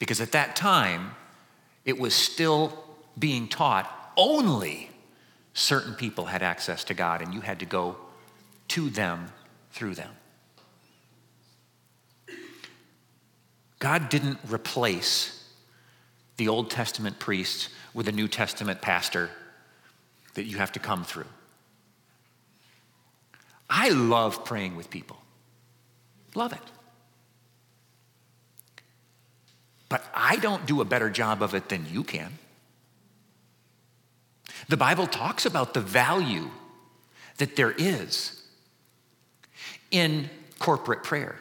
Because 0.00 0.20
at 0.20 0.32
that 0.32 0.56
time, 0.56 1.12
it 1.84 1.96
was 1.96 2.12
still 2.12 2.76
being 3.16 3.46
taught 3.46 3.88
only 4.16 4.90
certain 5.54 5.94
people 5.94 6.24
had 6.24 6.42
access 6.42 6.82
to 6.82 6.92
God, 6.92 7.22
and 7.22 7.32
you 7.32 7.40
had 7.40 7.60
to 7.60 7.66
go 7.66 7.94
to 8.66 8.90
them 8.90 9.28
through 9.70 9.94
them. 9.94 10.10
God 13.78 14.08
didn't 14.08 14.40
replace 14.48 15.52
the 16.36 16.48
Old 16.48 16.68
Testament 16.68 17.20
priests 17.20 17.68
with 17.94 18.08
a 18.08 18.12
New 18.12 18.26
Testament 18.26 18.80
pastor 18.80 19.30
that 20.34 20.46
you 20.46 20.56
have 20.56 20.72
to 20.72 20.80
come 20.80 21.04
through. 21.04 21.26
I 23.74 23.88
love 23.88 24.44
praying 24.44 24.76
with 24.76 24.90
people. 24.90 25.16
Love 26.34 26.52
it. 26.52 26.58
But 29.88 30.04
I 30.14 30.36
don't 30.36 30.66
do 30.66 30.82
a 30.82 30.84
better 30.84 31.08
job 31.08 31.42
of 31.42 31.54
it 31.54 31.70
than 31.70 31.86
you 31.90 32.04
can. 32.04 32.38
The 34.68 34.76
Bible 34.76 35.06
talks 35.06 35.46
about 35.46 35.72
the 35.72 35.80
value 35.80 36.50
that 37.38 37.56
there 37.56 37.70
is 37.70 38.42
in 39.90 40.28
corporate 40.58 41.02
prayer. 41.02 41.36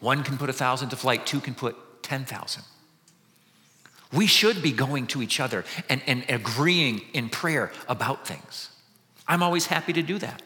One 0.00 0.22
can 0.22 0.38
put 0.38 0.48
a 0.48 0.54
thousand 0.54 0.88
to 0.90 0.96
flight, 0.96 1.26
two 1.26 1.40
can 1.40 1.54
put 1.54 2.02
10,000. 2.02 2.62
We 4.14 4.26
should 4.26 4.62
be 4.62 4.72
going 4.72 5.08
to 5.08 5.20
each 5.20 5.40
other 5.40 5.66
and, 5.90 6.00
and 6.06 6.24
agreeing 6.30 7.02
in 7.12 7.28
prayer 7.28 7.70
about 7.86 8.26
things. 8.26 8.70
I'm 9.28 9.42
always 9.42 9.66
happy 9.66 9.92
to 9.92 10.02
do 10.02 10.18
that. 10.18 10.42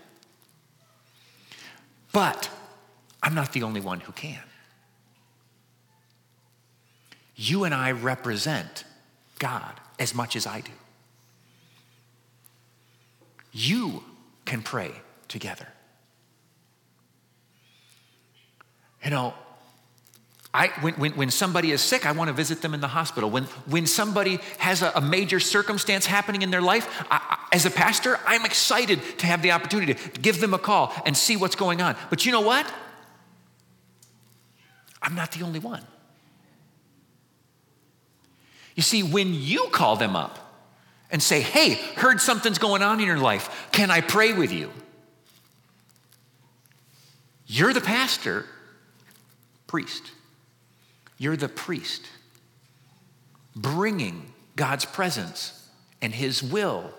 But 2.15 2.49
I'm 3.25 3.35
not 3.35 3.53
the 3.53 3.65
only 3.65 3.81
one 3.81 3.99
who 3.99 4.13
can. 4.13 4.41
You 7.35 7.65
and 7.65 7.75
I 7.75 7.91
represent 7.91 8.85
God 9.41 9.81
as 9.99 10.15
much 10.15 10.37
as 10.37 10.47
I 10.47 10.61
do. 10.61 10.71
You 13.53 14.05
can 14.45 14.63
pray 14.63 14.93
together. 15.27 15.67
You 19.03 19.11
know, 19.11 19.35
I, 20.57 20.69
when, 20.81 20.95
when, 20.95 21.13
when, 21.17 21.31
somebody 21.33 21.73
is 21.73 21.81
sick, 21.81 22.07
I 22.07 22.13
want 22.13 22.29
to 22.29 22.33
visit 22.33 22.63
them 22.63 22.75
in 22.75 22.81
the 22.81 22.87
hospital. 22.87 23.29
When, 23.29 23.43
when 23.67 23.87
somebody 23.87 24.39
has 24.59 24.83
a, 24.83 24.93
a 24.95 25.01
major 25.01 25.41
circumstance 25.41 26.07
happening 26.07 26.43
in 26.43 26.53
their 26.53 26.63
life, 26.63 27.05
I, 27.11 27.17
I, 27.51 27.55
as 27.57 27.67
a 27.67 27.73
pastor, 27.73 28.21
I'm 28.25 28.45
excited 28.45 29.01
to 29.19 29.27
have 29.27 29.43
the 29.43 29.51
opportunity 29.51 29.95
to 29.95 30.21
give 30.21 30.41
them 30.41 30.55
a 30.55 30.59
call 30.59 30.93
and 31.05 31.17
see 31.17 31.37
what's 31.37 31.57
going 31.57 31.83
on. 31.83 31.97
But 32.09 32.25
you 32.25 32.31
know 32.31 32.41
what? 32.41 32.73
I'm 35.03 35.17
not 35.17 35.33
the 35.33 35.45
only 35.45 35.59
one. 35.59 35.83
You 38.77 38.85
see, 38.85 39.03
when 39.03 39.35
you 39.35 39.69
call 39.73 39.97
them 39.97 40.15
up 40.15 40.39
and 41.11 41.21
say, 41.21 41.41
hey, 41.41 41.75
heard 41.97 42.21
something's 42.21 42.59
going 42.59 42.83
on 42.83 43.01
in 43.01 43.07
your 43.07 43.19
life, 43.19 43.69
can 43.73 43.91
I 43.91 44.01
pray 44.03 44.33
with 44.33 44.53
you? 44.53 44.71
You're 47.47 47.73
the 47.73 47.81
pastor, 47.81 48.47
priest. 49.67 50.13
You're 51.19 51.37
the 51.37 51.49
priest 51.49 52.07
bringing 53.57 54.33
God's 54.57 54.85
presence 54.85 55.69
and 56.03 56.13
His 56.13 56.43
will 56.43 56.91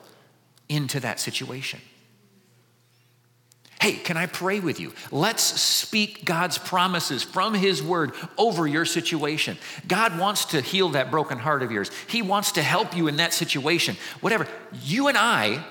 into 0.70 0.99
that 1.01 1.20
situation. 1.20 1.80
Hey, 3.82 3.93
can 3.93 4.18
I 4.18 4.26
pray 4.26 4.61
with 4.61 4.80
you? 4.80 4.93
Let's 5.11 5.43
speak 5.43 6.26
God's 6.26 6.57
promises 6.57 7.22
from 7.22 7.53
His 7.53 7.84
Word 7.84 8.13
over 8.38 8.66
your 8.66 8.86
situation. 8.86 9.57
God 9.88 10.18
wants 10.18 10.45
to 10.45 10.61
heal 10.61 10.89
that 10.89 11.11
broken 11.11 11.38
heart 11.38 11.61
of 11.61 11.72
yours. 11.72 11.91
He 12.07 12.22
wants 12.22 12.53
to 12.53 12.63
help 12.63 12.95
you 12.95 13.07
in 13.07 13.18
that 13.18 13.34
situation. 13.34 13.95
Whatever. 14.22 14.47
You 14.82 15.07
and 15.07 15.18
I 15.18 15.63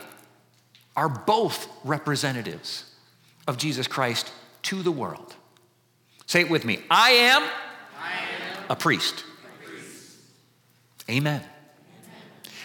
are 0.95 1.09
both 1.09 1.67
representatives 1.83 2.85
of 3.49 3.59
Jesus 3.59 3.89
Christ 3.89 4.31
to 4.63 4.83
the 4.83 4.93
world. 4.93 5.35
Say 6.27 6.43
it 6.43 6.51
with 6.51 6.65
me 6.65 6.81
I 6.91 7.11
am. 7.11 7.43
A, 8.69 8.77
priest. 8.77 9.25
Amen. 11.09 11.41
Amen. 11.41 11.49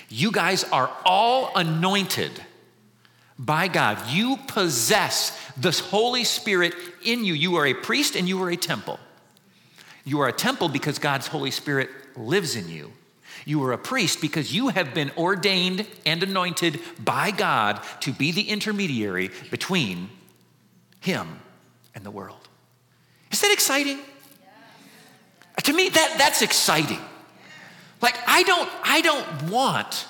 You 0.09 0.31
guys 0.31 0.63
are 0.65 0.91
all 1.05 1.51
anointed 1.55 2.31
by 3.37 3.67
God. 3.67 3.97
You 4.09 4.37
possess 4.47 5.37
the 5.55 5.71
Holy 5.71 6.23
Spirit 6.23 6.73
in 7.03 7.23
you. 7.23 7.33
You 7.33 7.55
are 7.55 7.65
a 7.65 7.73
priest 7.73 8.15
and 8.15 8.27
you 8.27 8.41
are 8.43 8.49
a 8.49 8.57
temple. 8.57 8.99
You 10.03 10.21
are 10.21 10.27
a 10.27 10.33
temple 10.33 10.69
because 10.69 10.99
God's 10.99 11.27
Holy 11.27 11.51
Spirit 11.51 11.89
lives 12.17 12.55
in 12.55 12.69
you. 12.69 12.91
You 13.45 13.63
are 13.63 13.73
a 13.73 13.77
priest 13.77 14.21
because 14.21 14.53
you 14.53 14.69
have 14.69 14.93
been 14.93 15.11
ordained 15.17 15.87
and 16.05 16.21
anointed 16.21 16.79
by 16.99 17.31
God 17.31 17.81
to 18.01 18.11
be 18.11 18.31
the 18.31 18.49
intermediary 18.49 19.31
between 19.49 20.09
Him 20.99 21.39
and 21.95 22.03
the 22.03 22.11
world. 22.11 22.47
Is 23.31 23.41
that 23.41 23.51
exciting? 23.51 23.99
Me, 25.79 25.87
that, 25.87 26.15
that's 26.17 26.41
exciting. 26.41 26.99
Like, 28.01 28.17
I 28.27 28.43
don't, 28.43 28.69
I 28.83 28.99
don't 28.99 29.49
want 29.49 30.05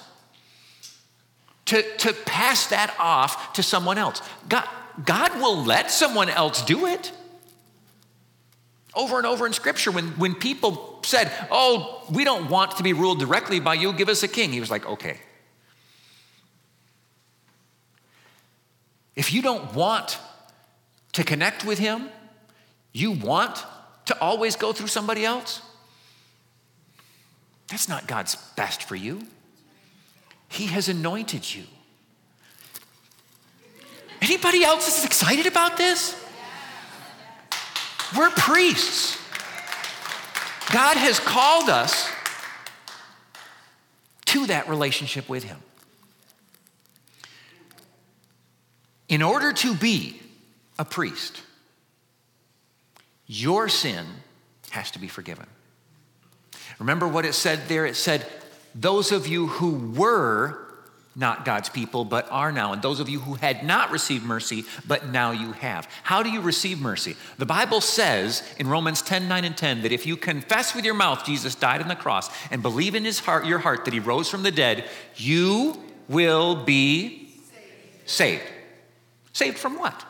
to, 1.66 1.84
to 1.98 2.12
pass 2.26 2.66
that 2.68 2.96
off 2.98 3.54
to 3.54 3.62
someone 3.62 4.00
else. 4.00 4.20
God, 4.48 4.68
God 5.06 5.36
will 5.36 5.64
let 5.64 5.92
someone 5.92 6.28
else 6.28 6.64
do 6.64 6.88
it. 6.88 7.12
Over 8.96 9.20
and 9.20 9.28
over 9.28 9.46
in 9.46 9.54
Scripture, 9.54 9.92
when, 9.92 10.08
when 10.18 10.34
people 10.34 11.02
said, 11.04 11.32
Oh, 11.52 12.04
we 12.10 12.24
don't 12.24 12.50
want 12.50 12.78
to 12.78 12.84
be 12.84 12.94
ruled 12.94 13.20
directly 13.20 13.60
by 13.60 13.76
you, 13.76 13.94
give 13.94 14.10
us 14.10 14.24
a 14.24 14.28
king, 14.28 14.52
he 14.52 14.60
was 14.60 14.72
like, 14.72 14.88
Okay. 14.88 15.20
If 19.16 19.32
you 19.32 19.44
don't 19.44 19.76
want 19.76 20.18
to 21.12 21.24
connect 21.24 21.64
with 21.64 21.78
Him, 21.78 22.10
you 22.92 23.12
want 23.12 23.64
to 24.10 24.20
always 24.20 24.56
go 24.56 24.74
through 24.74 24.88
somebody 24.88 25.24
else, 25.24 25.62
that's 27.68 27.88
not 27.88 28.08
God's 28.08 28.36
best 28.56 28.84
for 28.84 28.96
you. 28.96 29.22
He 30.48 30.66
has 30.66 30.90
anointed 30.90 31.54
you. 31.54 31.64
Anybody 34.20 34.64
else 34.64 34.98
is 34.98 35.06
excited 35.06 35.46
about 35.46 35.78
this? 35.78 36.16
We're 38.18 38.32
priests. 38.32 39.16
God 40.72 40.98
has 40.98 41.20
called 41.20 41.70
us 41.70 42.10
to 44.26 44.48
that 44.48 44.68
relationship 44.68 45.30
with 45.30 45.44
Him. 45.44 45.58
In 49.08 49.22
order 49.22 49.54
to 49.54 49.76
be 49.76 50.20
a 50.80 50.86
priest, 50.86 51.44
your 53.30 53.70
sin 53.70 54.06
has 54.72 54.90
to 54.92 55.00
be 55.00 55.08
forgiven. 55.08 55.46
Remember 56.80 57.08
what 57.08 57.26
it 57.26 57.34
said 57.34 57.68
there? 57.68 57.86
It 57.86 57.96
said, 57.96 58.26
Those 58.74 59.12
of 59.12 59.28
you 59.28 59.48
who 59.48 59.94
were 59.94 60.66
not 61.16 61.46
God's 61.46 61.70
people, 61.70 62.06
but 62.06 62.28
are 62.32 62.52
now, 62.52 62.74
and 62.74 62.82
those 62.82 63.00
of 63.00 63.10
you 63.10 63.20
who 63.20 63.36
had 63.36 63.64
not 63.64 63.92
received 63.92 64.26
mercy, 64.26 64.64
but 64.88 65.10
now 65.10 65.32
you 65.32 65.52
have. 65.52 65.88
How 66.02 66.24
do 66.24 66.30
you 66.30 66.42
receive 66.42 66.80
mercy? 66.80 67.16
The 67.38 67.46
Bible 67.46 67.82
says 67.82 68.42
in 68.58 68.68
Romans 68.68 69.02
10 69.02 69.28
9 69.28 69.46
and 69.46 69.56
10 69.56 69.84
that 69.84 69.92
if 69.92 70.08
you 70.08 70.18
confess 70.18 70.74
with 70.74 70.86
your 70.86 70.94
mouth 70.96 71.26
Jesus 71.26 71.54
died 71.54 71.82
on 71.82 71.88
the 71.88 71.96
cross 71.96 72.30
and 72.50 72.64
believe 72.64 72.96
in 72.96 73.06
his 73.06 73.20
heart, 73.20 73.46
your 73.46 73.60
heart 73.60 73.86
that 73.86 73.94
he 73.94 74.00
rose 74.00 74.30
from 74.30 74.42
the 74.42 74.52
dead, 74.52 74.86
you 75.18 75.78
will 76.08 76.56
be 76.64 77.32
saved. 77.52 78.06
Saved, 78.06 78.44
saved 79.34 79.58
from 79.60 79.78
what? 79.78 80.06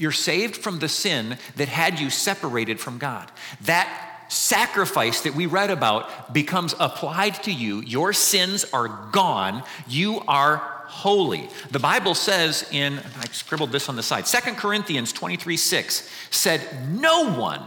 You're 0.00 0.12
saved 0.12 0.56
from 0.56 0.78
the 0.78 0.88
sin 0.88 1.36
that 1.56 1.68
had 1.68 2.00
you 2.00 2.08
separated 2.08 2.80
from 2.80 2.96
God. 2.96 3.30
That 3.60 4.24
sacrifice 4.28 5.20
that 5.22 5.34
we 5.34 5.44
read 5.44 5.70
about 5.70 6.32
becomes 6.32 6.74
applied 6.80 7.34
to 7.42 7.52
you. 7.52 7.80
Your 7.82 8.14
sins 8.14 8.64
are 8.72 8.88
gone. 9.12 9.62
You 9.86 10.20
are 10.26 10.56
holy. 10.86 11.50
The 11.70 11.78
Bible 11.78 12.14
says 12.14 12.66
in, 12.72 12.98
I 12.98 13.26
scribbled 13.26 13.72
this 13.72 13.90
on 13.90 13.96
the 13.96 14.02
side, 14.02 14.26
Second 14.26 14.56
Corinthians 14.56 15.12
23 15.12 15.58
6 15.58 16.10
said, 16.30 16.88
No 16.88 17.34
one 17.34 17.62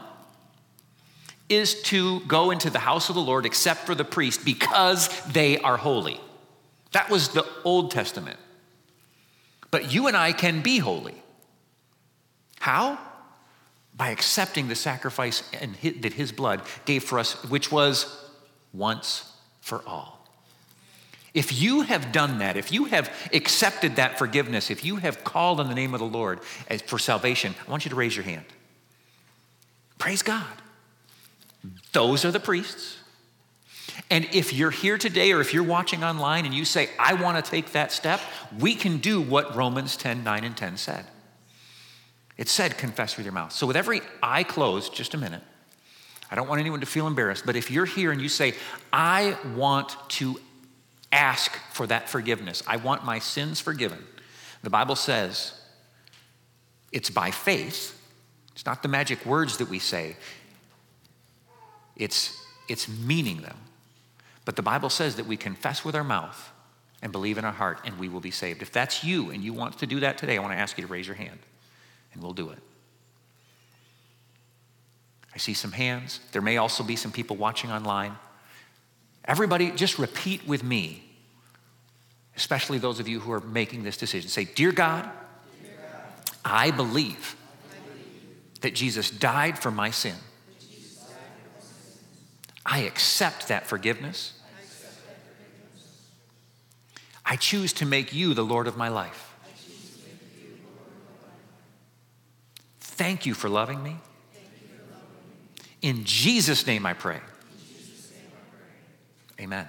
is 1.49 1.83
to 1.83 2.21
go 2.21 2.49
into 2.49 2.71
the 2.71 2.79
house 2.79 3.09
of 3.09 3.15
the 3.15 3.21
Lord 3.21 3.45
except 3.45 3.85
for 3.85 3.93
the 3.93 4.05
priest 4.05 4.43
because 4.43 5.07
they 5.25 5.59
are 5.59 5.77
holy. 5.77 6.19
That 6.93 7.11
was 7.11 7.29
the 7.29 7.45
Old 7.63 7.91
Testament. 7.91 8.39
But 9.69 9.93
you 9.93 10.07
and 10.07 10.17
I 10.17 10.33
can 10.33 10.61
be 10.61 10.79
holy. 10.79 11.22
How? 12.63 12.97
by 13.95 14.09
accepting 14.09 14.67
the 14.67 14.75
sacrifice 14.75 15.43
and 15.61 15.75
that 16.01 16.13
his 16.13 16.31
blood 16.31 16.61
gave 16.85 17.03
for 17.03 17.19
us, 17.19 17.43
which 17.45 17.71
was 17.71 18.25
once 18.73 19.31
for 19.61 19.83
all. 19.85 20.27
If 21.33 21.61
you 21.61 21.81
have 21.81 22.11
done 22.11 22.39
that, 22.39 22.57
if 22.57 22.71
you 22.71 22.85
have 22.85 23.11
accepted 23.33 23.95
that 23.95 24.17
forgiveness, 24.17 24.69
if 24.69 24.85
you 24.85 24.97
have 24.97 25.23
called 25.23 25.59
on 25.59 25.67
the 25.67 25.75
name 25.75 25.93
of 25.93 25.99
the 25.99 26.05
Lord 26.05 26.41
for 26.85 26.99
salvation, 26.99 27.55
I 27.67 27.71
want 27.71 27.85
you 27.85 27.89
to 27.89 27.95
raise 27.95 28.15
your 28.15 28.25
hand. 28.25 28.45
Praise 29.97 30.21
God. 30.21 30.45
Those 31.91 32.25
are 32.25 32.31
the 32.31 32.39
priests. 32.39 32.97
And 34.09 34.25
if 34.31 34.53
you're 34.53 34.71
here 34.71 34.97
today 34.97 35.31
or 35.31 35.41
if 35.41 35.53
you're 35.53 35.63
watching 35.63 36.03
online 36.03 36.45
and 36.45 36.53
you 36.53 36.65
say, 36.65 36.89
I 36.99 37.13
want 37.13 37.43
to 37.43 37.49
take 37.49 37.71
that 37.71 37.91
step, 37.91 38.19
we 38.59 38.75
can 38.75 38.97
do 38.97 39.21
what 39.21 39.55
Romans 39.55 39.97
10 39.97 40.23
9 40.23 40.43
and 40.43 40.57
10 40.57 40.77
said. 40.77 41.05
It 42.37 42.49
said 42.49 42.77
confess 42.77 43.15
with 43.17 43.25
your 43.25 43.33
mouth. 43.33 43.51
So, 43.51 43.67
with 43.67 43.77
every 43.77 44.01
eye 44.21 44.43
closed, 44.43 44.93
just 44.93 45.13
a 45.13 45.17
minute, 45.17 45.43
I 46.31 46.35
don't 46.35 46.47
want 46.47 46.61
anyone 46.61 46.79
to 46.79 46.85
feel 46.85 47.05
embarrassed, 47.05 47.45
but 47.45 47.55
if 47.55 47.69
you're 47.69 47.85
here 47.85 48.11
and 48.11 48.21
you 48.21 48.29
say, 48.29 48.55
I 48.91 49.37
want 49.55 49.95
to 50.09 50.39
ask 51.11 51.55
for 51.71 51.85
that 51.87 52.09
forgiveness, 52.09 52.63
I 52.65 52.77
want 52.77 53.05
my 53.05 53.19
sins 53.19 53.59
forgiven, 53.59 54.03
the 54.63 54.71
Bible 54.71 54.95
says 54.95 55.53
it's 56.91 57.09
by 57.09 57.29
faith. 57.29 57.99
It's 58.53 58.65
not 58.65 58.81
the 58.81 58.87
magic 58.87 59.25
words 59.25 59.57
that 59.57 59.69
we 59.69 59.79
say, 59.79 60.15
it's, 61.95 62.35
it's 62.67 62.87
meaning 62.87 63.41
them. 63.41 63.57
But 64.45 64.55
the 64.55 64.61
Bible 64.63 64.89
says 64.89 65.15
that 65.17 65.27
we 65.27 65.37
confess 65.37 65.85
with 65.85 65.95
our 65.95 66.03
mouth 66.03 66.51
and 67.01 67.11
believe 67.11 67.37
in 67.37 67.45
our 67.45 67.51
heart 67.51 67.79
and 67.85 67.99
we 67.99 68.09
will 68.09 68.19
be 68.19 68.31
saved. 68.31 68.61
If 68.61 68.71
that's 68.71 69.03
you 69.03 69.29
and 69.29 69.43
you 69.43 69.53
want 69.53 69.77
to 69.79 69.87
do 69.87 69.99
that 69.99 70.17
today, 70.17 70.37
I 70.37 70.41
want 70.41 70.53
to 70.53 70.57
ask 70.57 70.77
you 70.77 70.85
to 70.85 70.91
raise 70.91 71.07
your 71.07 71.15
hand 71.15 71.39
and 72.13 72.21
we'll 72.21 72.33
do 72.33 72.49
it. 72.49 72.59
I 75.33 75.37
see 75.37 75.53
some 75.53 75.71
hands. 75.71 76.19
There 76.31 76.41
may 76.41 76.57
also 76.57 76.83
be 76.83 76.95
some 76.95 77.11
people 77.11 77.35
watching 77.35 77.71
online. 77.71 78.15
Everybody, 79.25 79.71
just 79.71 79.97
repeat 79.97 80.47
with 80.47 80.63
me, 80.63 81.03
especially 82.35 82.77
those 82.77 82.99
of 82.99 83.07
you 83.07 83.19
who 83.19 83.31
are 83.31 83.39
making 83.39 83.83
this 83.83 83.97
decision. 83.97 84.29
Say, 84.29 84.45
Dear 84.45 84.71
God, 84.71 85.09
I 86.45 86.71
believe 86.71 87.35
that 88.61 88.75
Jesus 88.75 89.09
died 89.09 89.57
for 89.57 89.71
my 89.71 89.89
sin. 89.91 90.15
I 92.65 92.79
accept 92.79 93.47
that 93.49 93.67
forgiveness. 93.67 94.33
I 97.25 97.35
choose 97.35 97.73
to 97.73 97.85
make 97.85 98.13
you 98.13 98.33
the 98.33 98.43
Lord 98.43 98.67
of 98.67 98.77
my 98.77 98.89
life. 98.89 99.32
Thank 102.95 103.25
you 103.25 103.33
for 103.33 103.49
loving 103.49 103.81
me. 103.81 103.97
In 105.81 106.05
Jesus' 106.05 106.65
name 106.65 106.85
I 106.85 106.93
pray. 106.93 107.19
Amen. 109.39 109.67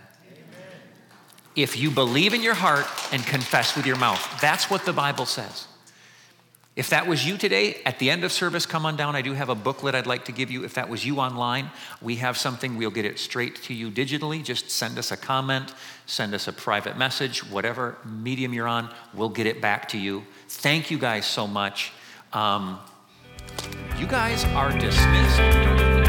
If 1.56 1.76
you 1.76 1.90
believe 1.90 2.34
in 2.34 2.42
your 2.42 2.54
heart 2.54 2.86
and 3.12 3.24
confess 3.24 3.76
with 3.76 3.86
your 3.86 3.96
mouth, 3.96 4.40
that's 4.40 4.68
what 4.68 4.84
the 4.84 4.92
Bible 4.92 5.24
says. 5.24 5.66
If 6.76 6.90
that 6.90 7.06
was 7.06 7.24
you 7.24 7.38
today, 7.38 7.80
at 7.86 8.00
the 8.00 8.10
end 8.10 8.24
of 8.24 8.32
service, 8.32 8.66
come 8.66 8.84
on 8.84 8.96
down. 8.96 9.14
I 9.14 9.22
do 9.22 9.32
have 9.32 9.48
a 9.48 9.54
booklet 9.54 9.94
I'd 9.94 10.08
like 10.08 10.24
to 10.24 10.32
give 10.32 10.50
you. 10.50 10.64
If 10.64 10.74
that 10.74 10.88
was 10.88 11.06
you 11.06 11.18
online, 11.20 11.70
we 12.02 12.16
have 12.16 12.36
something. 12.36 12.76
We'll 12.76 12.90
get 12.90 13.04
it 13.04 13.18
straight 13.18 13.62
to 13.62 13.74
you 13.74 13.90
digitally. 13.90 14.42
Just 14.42 14.70
send 14.70 14.98
us 14.98 15.12
a 15.12 15.16
comment, 15.16 15.72
send 16.06 16.34
us 16.34 16.48
a 16.48 16.52
private 16.52 16.98
message, 16.98 17.48
whatever 17.48 17.96
medium 18.04 18.52
you're 18.52 18.66
on, 18.66 18.92
we'll 19.14 19.28
get 19.28 19.46
it 19.46 19.62
back 19.62 19.88
to 19.90 19.98
you. 19.98 20.24
Thank 20.48 20.90
you 20.90 20.98
guys 20.98 21.26
so 21.26 21.46
much. 21.46 21.92
Um, 22.32 22.80
you 23.98 24.06
guys 24.06 24.44
are 24.46 24.70
dismissed. 24.78 26.03